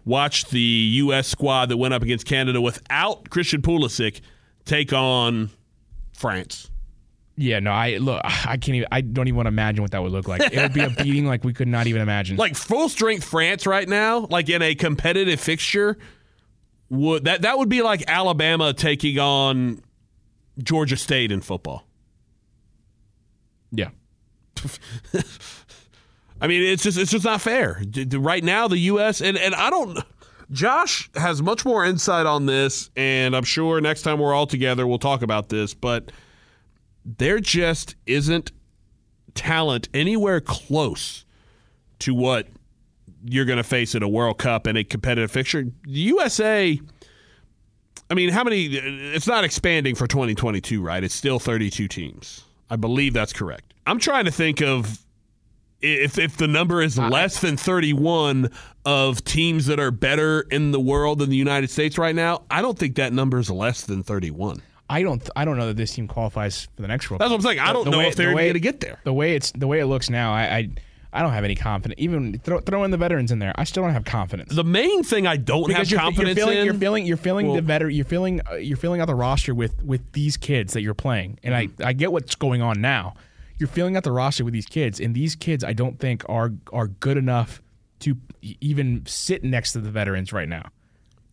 [0.03, 1.27] watch the U.S.
[1.27, 4.21] squad that went up against Canada without Christian Pulisic
[4.65, 5.51] take on
[6.13, 6.71] France?
[7.37, 8.21] Yeah, no, I look.
[8.23, 8.87] I can't even.
[8.91, 10.41] I don't even want to imagine what that would look like.
[10.41, 12.37] It would be a beating like we could not even imagine.
[12.37, 15.97] Like full strength France right now, like in a competitive fixture,
[16.89, 19.83] would that that would be like Alabama taking on
[20.63, 21.85] Georgia State in football.
[23.71, 23.89] yeah,
[26.41, 27.81] I mean, it's just it's just not fair.
[28.11, 29.21] Right now, the U.S.
[29.21, 29.99] and and I don't.
[30.51, 34.85] Josh has much more insight on this, and I'm sure next time we're all together,
[34.85, 35.73] we'll talk about this.
[35.73, 36.11] But
[37.03, 38.51] there just isn't
[39.33, 41.25] talent anywhere close
[41.99, 42.47] to what
[43.23, 45.63] you're going to face at a World Cup and a competitive fixture.
[45.83, 46.79] The USA.
[48.09, 48.65] I mean, how many?
[48.65, 51.03] It's not expanding for 2022, right?
[51.03, 52.43] It's still 32 teams.
[52.69, 53.74] I believe that's correct.
[53.85, 54.99] I'm trying to think of
[55.81, 58.49] if if the number is less than 31
[58.85, 62.43] of teams that are better in the world than the United States right now.
[62.49, 64.61] I don't think that number is less than 31.
[64.89, 65.19] I don't.
[65.19, 67.41] th- I don't know that this team qualifies for the next World That's what I'm
[67.41, 67.59] saying.
[67.59, 68.99] I don't the know way- if they're the way- going to get there.
[69.03, 70.69] The way it's the way it looks now, I I,
[71.11, 71.99] I don't have any confidence.
[71.99, 74.53] Even throw, throw in the veterans in there, I still don't have confidence.
[74.53, 76.65] The main thing I don't because have you're, confidence you're feeling, in.
[76.65, 79.55] you're feeling, you're feeling Well- the veteran, you're feeling, uh, you're filling out the roster
[79.55, 81.83] with with these kids that you're playing, and Mm-hmm.
[81.83, 83.15] I I get what's going on now.
[83.57, 86.51] You're filling out the roster with these kids, and these kids I don't think are
[86.73, 87.61] are good enough
[87.99, 88.17] to
[88.61, 90.63] even sit next to the veterans right now.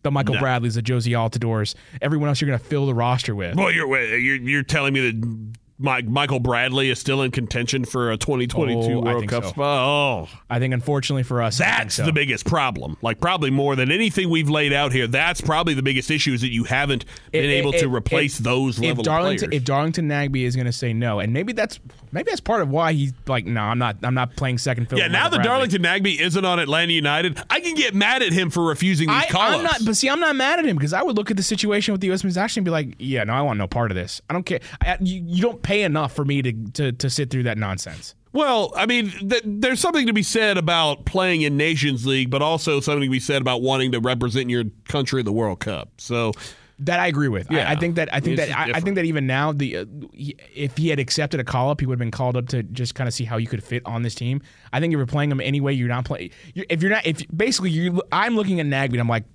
[0.03, 0.41] The Michael No.
[0.41, 3.55] Bradleys, the Jozy Altidores, everyone else you're going to fill the roster with.
[3.55, 5.53] Well, you're you're you're telling me that
[5.83, 9.43] Mike, Michael Bradley is still in contention for a 2022 Oh, I World think Cup
[9.43, 9.49] so.
[9.49, 9.79] spot.
[9.85, 12.05] Oh, I think unfortunately for us, that's so.
[12.05, 12.95] the biggest problem.
[13.01, 15.07] Like probably more than anything we've laid out here.
[15.07, 18.39] That's probably the biggest issue is that you haven't been If- able if- to replace
[18.39, 19.61] if- those if level Darlington, of players.
[19.61, 21.79] If Darlington Nagbe is going to say no, and maybe that's
[22.13, 23.97] maybe that's part of why he's like, no, I'm not.
[24.03, 24.99] I'm not playing second fiddle.
[24.99, 28.31] yeah, now that Bradley." Darlington Nagbe isn't on Atlanta United, I can get mad at
[28.31, 29.57] him for refusing these I, call-ups.
[29.57, 31.43] I'm not, but see, I'm not mad at him because I would look at the
[31.43, 32.23] situation with the U.S.
[32.23, 34.21] men's national and be like, yeah, no, I want no part of this.
[34.29, 34.59] I don't care.
[34.79, 38.13] I, you, you don't pay enough for me to, to to sit through that nonsense.
[38.33, 42.41] Well, I mean, th- there's something to be said about playing in Nations League, but
[42.41, 45.89] also something to be said about wanting to represent your country at the World Cup.
[45.99, 46.31] So,
[46.79, 47.51] That I agree with.
[47.51, 47.69] Yeah.
[47.69, 49.77] I, I think that I think It's that I, I think that even now, the
[49.77, 52.47] uh, he- if he had accepted a call up, he would have been called up
[52.49, 54.41] to just kind of see how you could fit on this team.
[54.73, 56.31] I think if you're playing him anyway, you're not playing.
[56.55, 59.25] If you're not, if basically you, I'm looking at Nagbe, and I'm like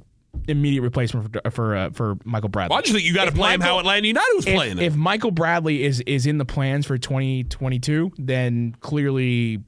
[0.49, 2.73] immediate replacement for for uh, for Michael Bradley.
[2.73, 4.55] well, I just think you got to play him Michael- how Atlanta United was if,
[4.55, 4.85] playing him.
[4.85, 9.63] if Michael Bradley is is in the plans for 2022, then clearly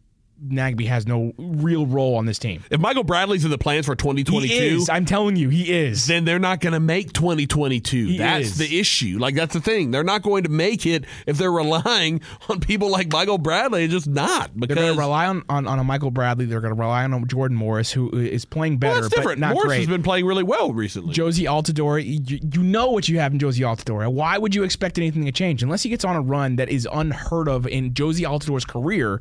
[0.44, 2.64] Nagbe has no real role on this team.
[2.70, 4.88] If Michael Bradley's in the plans for 2022, He is.
[4.88, 6.06] I'm telling you, he is.
[6.06, 8.06] then they're not going to make 2022.
[8.06, 8.58] He that's is.
[8.58, 9.18] the issue.
[9.18, 9.90] Like that's the thing.
[9.90, 13.86] They're not going to make it if they're relying on people like Michael Bradley.
[13.88, 16.46] Just not because They're going to rely on, on, on a Michael Bradley.
[16.46, 19.20] They're going to rely on a Jordan Morris, who is playing better, well, that's but
[19.20, 19.40] different.
[19.40, 19.78] Morris great.
[19.78, 21.14] has been playing really well recently.
[21.14, 24.10] Jozy Altidore, you, you know what you have in Jozy Altidore.
[24.12, 26.88] Why would you expect anything to change unless he gets on a run that is
[26.92, 29.20] unheard of in Jozy Altidore's career?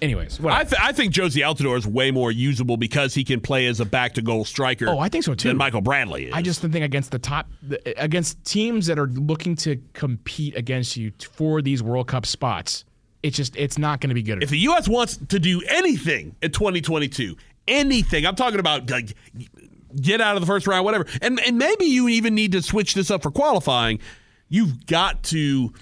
[0.00, 3.66] Anyways, I, th- I think Jozy Altidore is way more usable because he can play
[3.66, 4.88] as a back to goal striker.
[4.88, 5.48] Oh, I think so, too.
[5.48, 6.34] Than Michael Bradley is.
[6.34, 7.48] I just think against the top,
[7.96, 12.84] against teams that are looking to compete against you for these World Cup spots,
[13.24, 14.40] it's just it's not going to be good.
[14.42, 14.86] if the U.S.
[14.88, 17.36] wants to do anything in 2022,
[17.66, 19.14] anything, I'm talking about like
[20.00, 22.94] get out of the first round, whatever, and and maybe you even need to switch
[22.94, 23.98] this up for qualifying.
[24.48, 25.72] You've got to.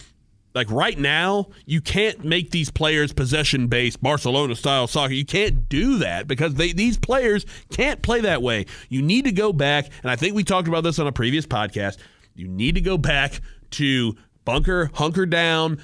[0.57, 5.13] Like right now, you can't make these players possession based Barcelona style soccer.
[5.13, 8.65] You can't do that because they, these players can't play that way.
[8.89, 11.47] You need to go back, and I think we talked about this on a previous
[11.47, 11.99] podcast.
[12.35, 13.43] You need to go back
[13.73, 15.79] to bunker, hunker down,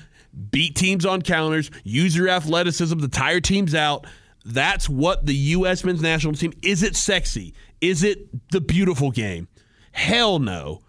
[0.50, 4.06] beat teams on counters, use your athleticism to tire teams out.
[4.46, 5.84] That's what the U.S.
[5.84, 6.82] men's national team is.
[6.82, 7.52] It sexy?
[7.82, 9.48] Is it the beautiful game?
[9.90, 10.80] Hell no.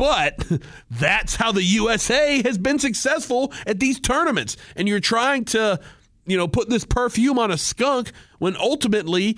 [0.00, 0.46] But
[0.90, 4.56] that's how the USA has been successful at these tournaments.
[4.74, 5.78] And you're trying to,
[6.24, 9.36] you know, put this perfume on a skunk when ultimately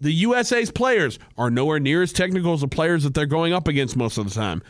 [0.00, 3.66] the USA's players are nowhere near as technical as the players that they're going up
[3.66, 4.62] against most of the time.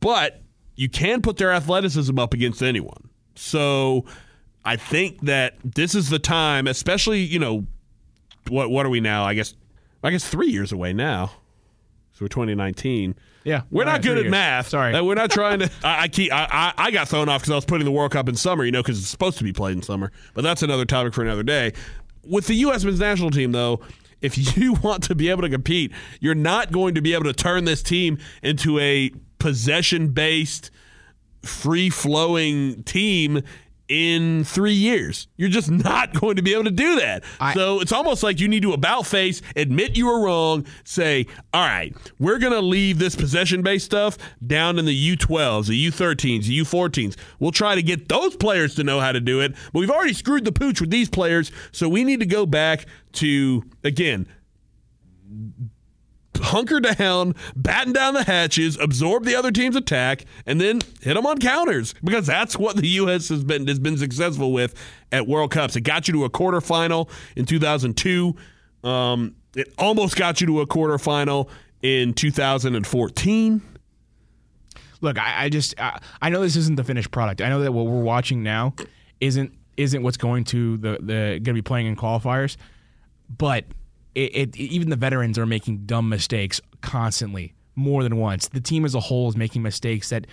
[0.00, 0.42] But
[0.74, 3.10] you can put their athleticism up against anyone.
[3.36, 4.06] So
[4.64, 7.64] I think that this is the time, especially, you know,
[8.48, 9.24] what what are we now?
[9.24, 9.54] I guess
[10.02, 11.30] I guess 3 years away now.
[12.14, 13.14] So we're 2019.
[13.44, 13.62] Yeah.
[13.70, 14.30] We're not right, good at years.
[14.30, 14.68] math.
[14.68, 15.00] Sorry.
[15.00, 15.70] We're not trying to.
[15.82, 16.32] I, I keep.
[16.32, 18.64] I, I, I got thrown off because I was putting the World Cup in summer.
[18.64, 20.10] You know, because it's supposed to be played in summer.
[20.32, 21.72] But that's another topic for another day.
[22.26, 22.84] With the U.S.
[22.84, 23.80] men's national team, though,
[24.22, 27.34] if you want to be able to compete, you're not going to be able to
[27.34, 30.70] turn this team into a possession-based,
[31.42, 33.42] free-flowing team
[33.94, 35.28] in three years.
[35.36, 37.22] You're just not going to be able to do that.
[37.38, 41.26] I- so it's almost like you need to about face, admit you were wrong, say,
[41.52, 45.90] all right, we're going to leave this possession based stuff down in the U12s, the
[45.90, 47.16] U13s, the U14s.
[47.38, 50.12] We'll try to get those players to know how to do it, but we've already
[50.14, 54.26] screwed the pooch with these players, so we need to go back to, again,
[56.38, 61.26] hunker down, batten down the hatches, absorb the other team's attack, and then hit them
[61.26, 63.28] on counters because that's what the U.S.
[63.28, 64.74] has been has been successful with
[65.12, 65.76] at World Cups.
[65.76, 68.34] It got you to a quarterfinal in 2002.
[68.82, 71.48] Um, it almost got you to a quarterfinal
[71.82, 73.62] in 2014.
[75.00, 77.40] Look, I, I just I, I know this isn't the finished product.
[77.40, 78.74] I know that what we're watching now
[79.20, 82.56] isn't isn't what's going to the the going to be playing in qualifiers,
[83.28, 83.64] but
[84.14, 88.48] it, it even the veterans are making dumb mistakes constantly, more than once.
[88.48, 90.26] The team as a whole is making mistakes that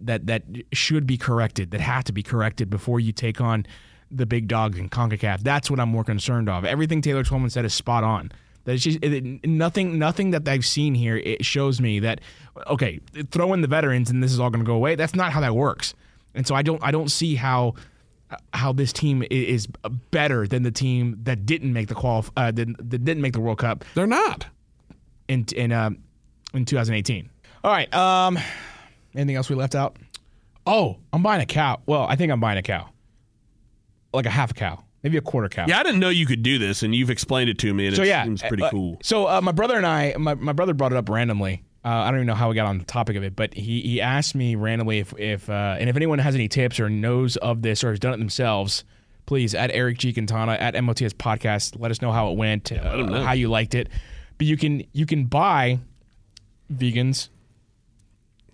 [0.00, 3.66] that that should be corrected, that have to be corrected before you take on
[4.10, 5.40] the big dogs in Concacaf.
[5.40, 6.64] That's what I'm more concerned of.
[6.64, 8.30] Everything Taylor Twellman said is spot on.
[8.64, 9.98] That it's just it, nothing.
[9.98, 12.20] Nothing that I've seen here it shows me that
[12.66, 14.96] okay, throw in the veterans and this is all going to go away.
[14.96, 15.94] That's not how that works.
[16.34, 16.82] And so I don't.
[16.82, 17.74] I don't see how
[18.52, 19.66] how this team is
[20.10, 23.40] better than the team that didn't make the qual uh, that, that didn't make the
[23.40, 24.46] World Cup They're not.
[25.28, 25.90] in in uh,
[26.54, 27.28] in 2018.
[27.64, 27.92] All right.
[27.94, 28.38] Um,
[29.14, 29.96] anything else we left out?
[30.66, 31.80] Oh, I'm buying a cow.
[31.86, 32.88] Well, I think I'm buying a cow,
[34.12, 35.66] like a half a cow, maybe a quarter cow.
[35.68, 37.96] Yeah, I didn't know you could do this, and you've explained it to me, and
[37.96, 38.98] So it yeah, seems pretty uh, cool.
[39.02, 41.62] So uh, my brother and I, my, my brother brought it up randomly.
[41.86, 43.80] Uh, I don't even know how we got on the topic of it, but he,
[43.80, 47.36] he asked me randomly if if uh, and if anyone has any tips or knows
[47.36, 48.82] of this or has done it themselves,
[49.24, 53.22] please at Eric G Quintana at MOTS podcast, let us know how it went, uh,
[53.22, 53.88] how you liked it.
[54.36, 55.78] But you can you can buy
[56.72, 57.28] vegans.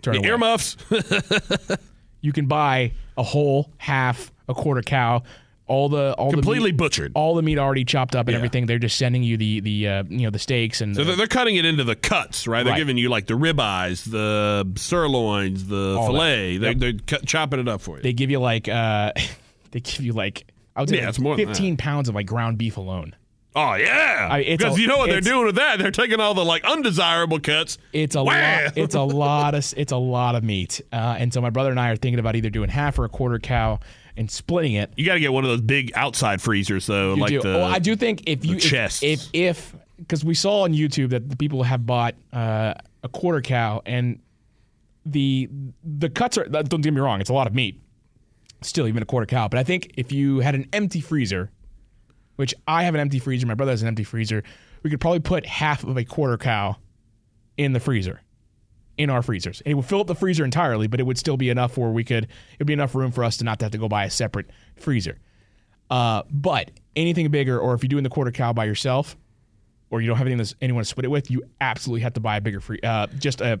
[0.03, 0.27] Turn away.
[0.27, 0.77] Earmuffs.
[2.23, 5.23] You can buy a whole, half, a quarter cow,
[5.65, 7.11] all the all Completely the meat, butchered.
[7.15, 8.37] all the meat already chopped up and Yeah.
[8.39, 8.65] everything.
[8.65, 11.27] They're just sending you the the uh, you know the steaks and So the- they're,
[11.27, 12.63] cutting it into the cuts, right?
[12.63, 12.77] They're Right.
[12.77, 16.11] giving you like the ribeyes, the sirloins, the All that.
[16.11, 16.57] fillet.
[16.57, 16.77] They're, Yep.
[16.79, 18.03] they're cut, chopping it up for you.
[18.03, 19.11] they give you like uh
[19.71, 20.45] they give you like
[20.75, 23.15] I would say Yeah, like it's more 15 pounds of like ground beef alone.
[23.55, 25.79] oh yeah, I- because a- you know what they're doing with that?
[25.79, 27.77] They're taking all the like undesirable cuts.
[27.93, 28.65] It's a Wham!
[28.65, 30.81] lot it's a lot of it's a lot of meat.
[30.91, 33.09] Uh, and so my brother and I are thinking about either doing half or a
[33.09, 33.79] quarter cow
[34.17, 34.91] and splitting it.
[34.95, 37.41] You got to get one of those big outside freezers though, You like do.
[37.41, 37.49] the.
[37.49, 39.01] well, I do think if you the chests.
[39.03, 43.41] if if because we saw on YouTube that the people have bought uh, a quarter
[43.41, 44.19] cow and
[45.05, 45.49] the
[45.83, 47.79] the cuts are don't get me wrong, it's a lot of meat.
[48.61, 49.47] Still, even a quarter cow.
[49.49, 51.51] But I think if you had an empty freezer,
[52.37, 54.41] which I have an empty freezer, my brother has an empty freezer,
[54.83, 56.77] we could probably put half of a quarter cow
[57.57, 58.21] in the freezer,
[58.97, 59.61] in our freezers.
[59.65, 62.03] It would fill up the freezer entirely, but it would still be enough where we
[62.03, 62.25] could.
[62.25, 64.49] It would be enough room for us to not have to go buy a separate
[64.75, 65.19] freezer.
[65.89, 69.17] Uh, but anything bigger, or if you're doing the quarter cow by yourself,
[69.89, 72.19] or you don't have anything that's, anyone to split it with, you absolutely have to
[72.19, 73.59] buy a bigger free, uh, just a,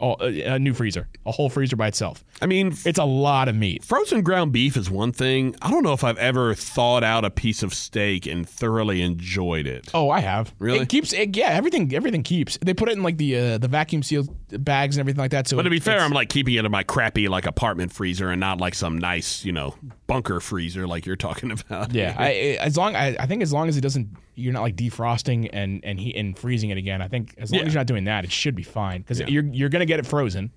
[0.00, 2.24] a a new freezer, a whole freezer by itself.
[2.42, 3.84] I mean, It's a lot of meat.
[3.84, 5.54] Frozen ground beef is one thing.
[5.62, 9.66] I don't know if I've ever thawed out a piece of steak and thoroughly enjoyed
[9.66, 9.88] it.
[9.94, 10.52] Oh, I have.
[10.58, 10.80] Really?
[10.80, 11.12] It keeps.
[11.12, 11.94] It, yeah, everything.
[11.94, 12.58] Everything keeps.
[12.58, 14.28] They put it in like the uh, the vacuum sealed
[14.64, 15.46] bags and everything like that.
[15.48, 18.30] So, But to be fair, I'm like keeping it in my crappy like apartment freezer
[18.30, 19.74] and not like some nice, you know,
[20.14, 21.92] bunker freezer like you're talking about.
[21.94, 22.14] yeah.
[22.18, 25.48] I, as long I, I think as long as it doesn't, you're not like defrosting
[25.52, 27.02] and and he and freezing it again.
[27.02, 27.66] I think as long Yeah.
[27.66, 30.06] as you're not doing that, it should be fine because you're you're gonna get it
[30.06, 30.50] frozen,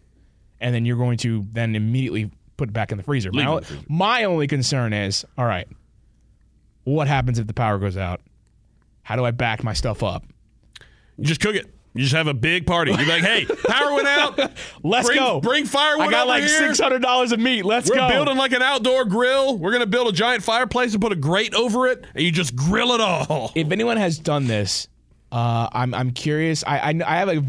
[0.59, 3.31] and then you're going to then immediately put it back in the freezer.
[3.31, 3.83] My, in the freezer.
[3.89, 5.67] my only concern is, all right,
[6.83, 8.21] what happens if the power goes out?
[9.03, 10.23] How do I back my stuff up?
[11.17, 11.65] You just cook it.
[11.97, 12.91] You just have a big party.
[12.91, 14.37] You're like, hey, power went out.
[14.83, 15.41] Let's bring, go.
[15.41, 17.65] Bring firewood I got like six hundred dollars of meat.
[17.65, 18.07] Let's We're go.
[18.07, 19.57] building like an outdoor grill.
[19.57, 22.55] We're gonna build a giant fireplace and put a grate over it, and you just
[22.55, 23.51] grill it all.
[23.55, 24.87] if anyone has done this,
[25.31, 26.63] uh, I'm I'm curious.
[26.67, 27.43] I, I I have a,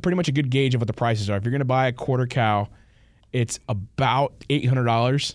[0.00, 1.38] pretty much a good gauge of what the prices are.
[1.38, 2.68] If you're going to buy a quarter cow,
[3.32, 5.34] it's about eight hundred dollars,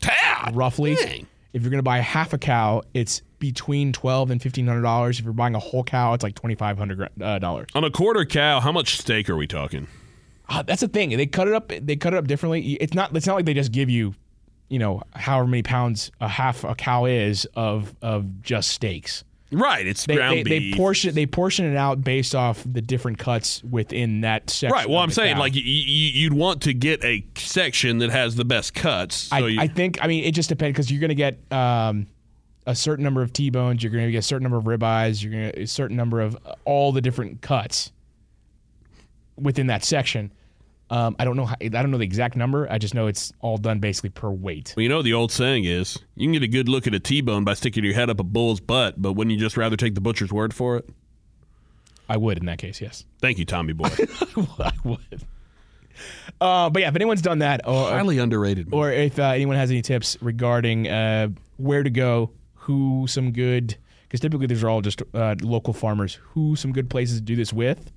[0.53, 0.95] roughly.
[0.95, 1.25] dang.
[1.53, 5.19] If you're going to buy half a cow, it's between twelve and fifteen hundred dollars.
[5.19, 7.67] If you're buying a whole cow, it's like twenty five hundred uh, dollars.
[7.75, 9.87] On a quarter cow, how much steak are we talking?
[10.47, 11.09] Uh, that's the thing.
[11.09, 11.67] They cut it up.
[11.67, 12.73] They cut it up differently.
[12.75, 13.13] It's not.
[13.13, 14.15] It's not like they just give you,
[14.69, 19.25] you know, however many pounds a half a cow is of of just steaks.
[19.53, 23.17] Right, it's They, ground they, they portion they portion it out based off the different
[23.17, 24.73] cuts within that section.
[24.73, 24.89] Right.
[24.89, 25.41] Well, I'm saying cow.
[25.41, 29.15] like you, you'd want to get a section that has the best cuts.
[29.15, 31.37] So I, you, I think I mean it just depends because you're going to get
[31.51, 32.07] um,
[32.65, 35.31] a certain number of T-bones, you're going to get a certain number of ribeyes, you're
[35.31, 37.91] going to a certain number of uh, all the different cuts
[39.37, 40.31] within that section.
[40.89, 42.69] Um, I don't know how, I don't know the exact number.
[42.69, 44.73] I just know it's all done basically per weight.
[44.75, 46.99] Well, you know the old saying is you can get a good look at a
[46.99, 49.95] T-bone by sticking your head up a bull's butt, but wouldn't you just rather take
[49.95, 50.89] the butcher's word for it?
[52.09, 53.05] I would in that case, yes.
[53.21, 53.87] Thank you, Tommy boy.
[54.59, 55.23] I would.
[56.41, 58.65] Uh, but yeah, if anyone's done that, or Highly underrated.
[58.67, 58.77] movie.
[58.77, 62.31] or if uh, anyone has any tips regarding uh, where to go,
[62.61, 66.89] who some good, because typically these are all just uh, local farmers, who some good
[66.89, 67.91] places to do this with.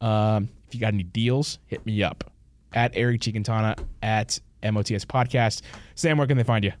[0.00, 2.30] Um, if you got any deals, hit me up
[2.72, 5.62] at Eric Chicantana at MOTS Podcast.
[5.94, 6.72] Sam, where can they find you?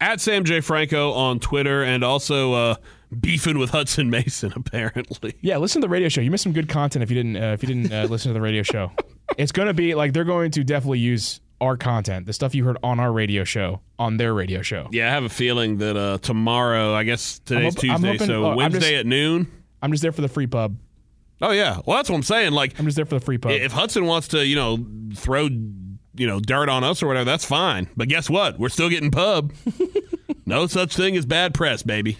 [0.00, 2.74] At Sam J Franco on Twitter, and also uh,
[3.18, 4.52] beefing with Hutson Mason.
[4.56, 6.20] Apparently, Yeah, listen to the radio show.
[6.20, 8.34] You missed some good content if you didn't uh, if you didn't uh, listen to
[8.34, 8.92] the radio show.
[9.36, 12.64] It's going to be like they're going to definitely use our content, the stuff you
[12.64, 14.88] heard on our radio show, on their radio show.
[14.92, 16.94] yeah, I have a feeling that uh, tomorrow.
[16.94, 19.50] I guess today's Tuesday, hoping- so I'm Wednesday just- at noon.
[19.82, 20.76] I'm just there for the free pub.
[21.42, 22.52] Oh yeah, well that's what I'm saying.
[22.52, 23.52] Like I'm just there for the free pub.
[23.52, 24.78] if Hutson wants to, you know,
[25.14, 27.88] throw you know dirt on us or whatever, that's fine.
[27.96, 28.58] But guess what?
[28.58, 29.52] We're still getting pub.
[30.46, 32.18] no such thing as bad press, baby.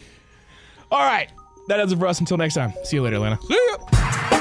[0.91, 1.30] All right,
[1.68, 2.18] that does it for us.
[2.20, 2.72] Until next time.
[2.84, 3.38] See you later, Atlanta.
[3.43, 4.36] See ya.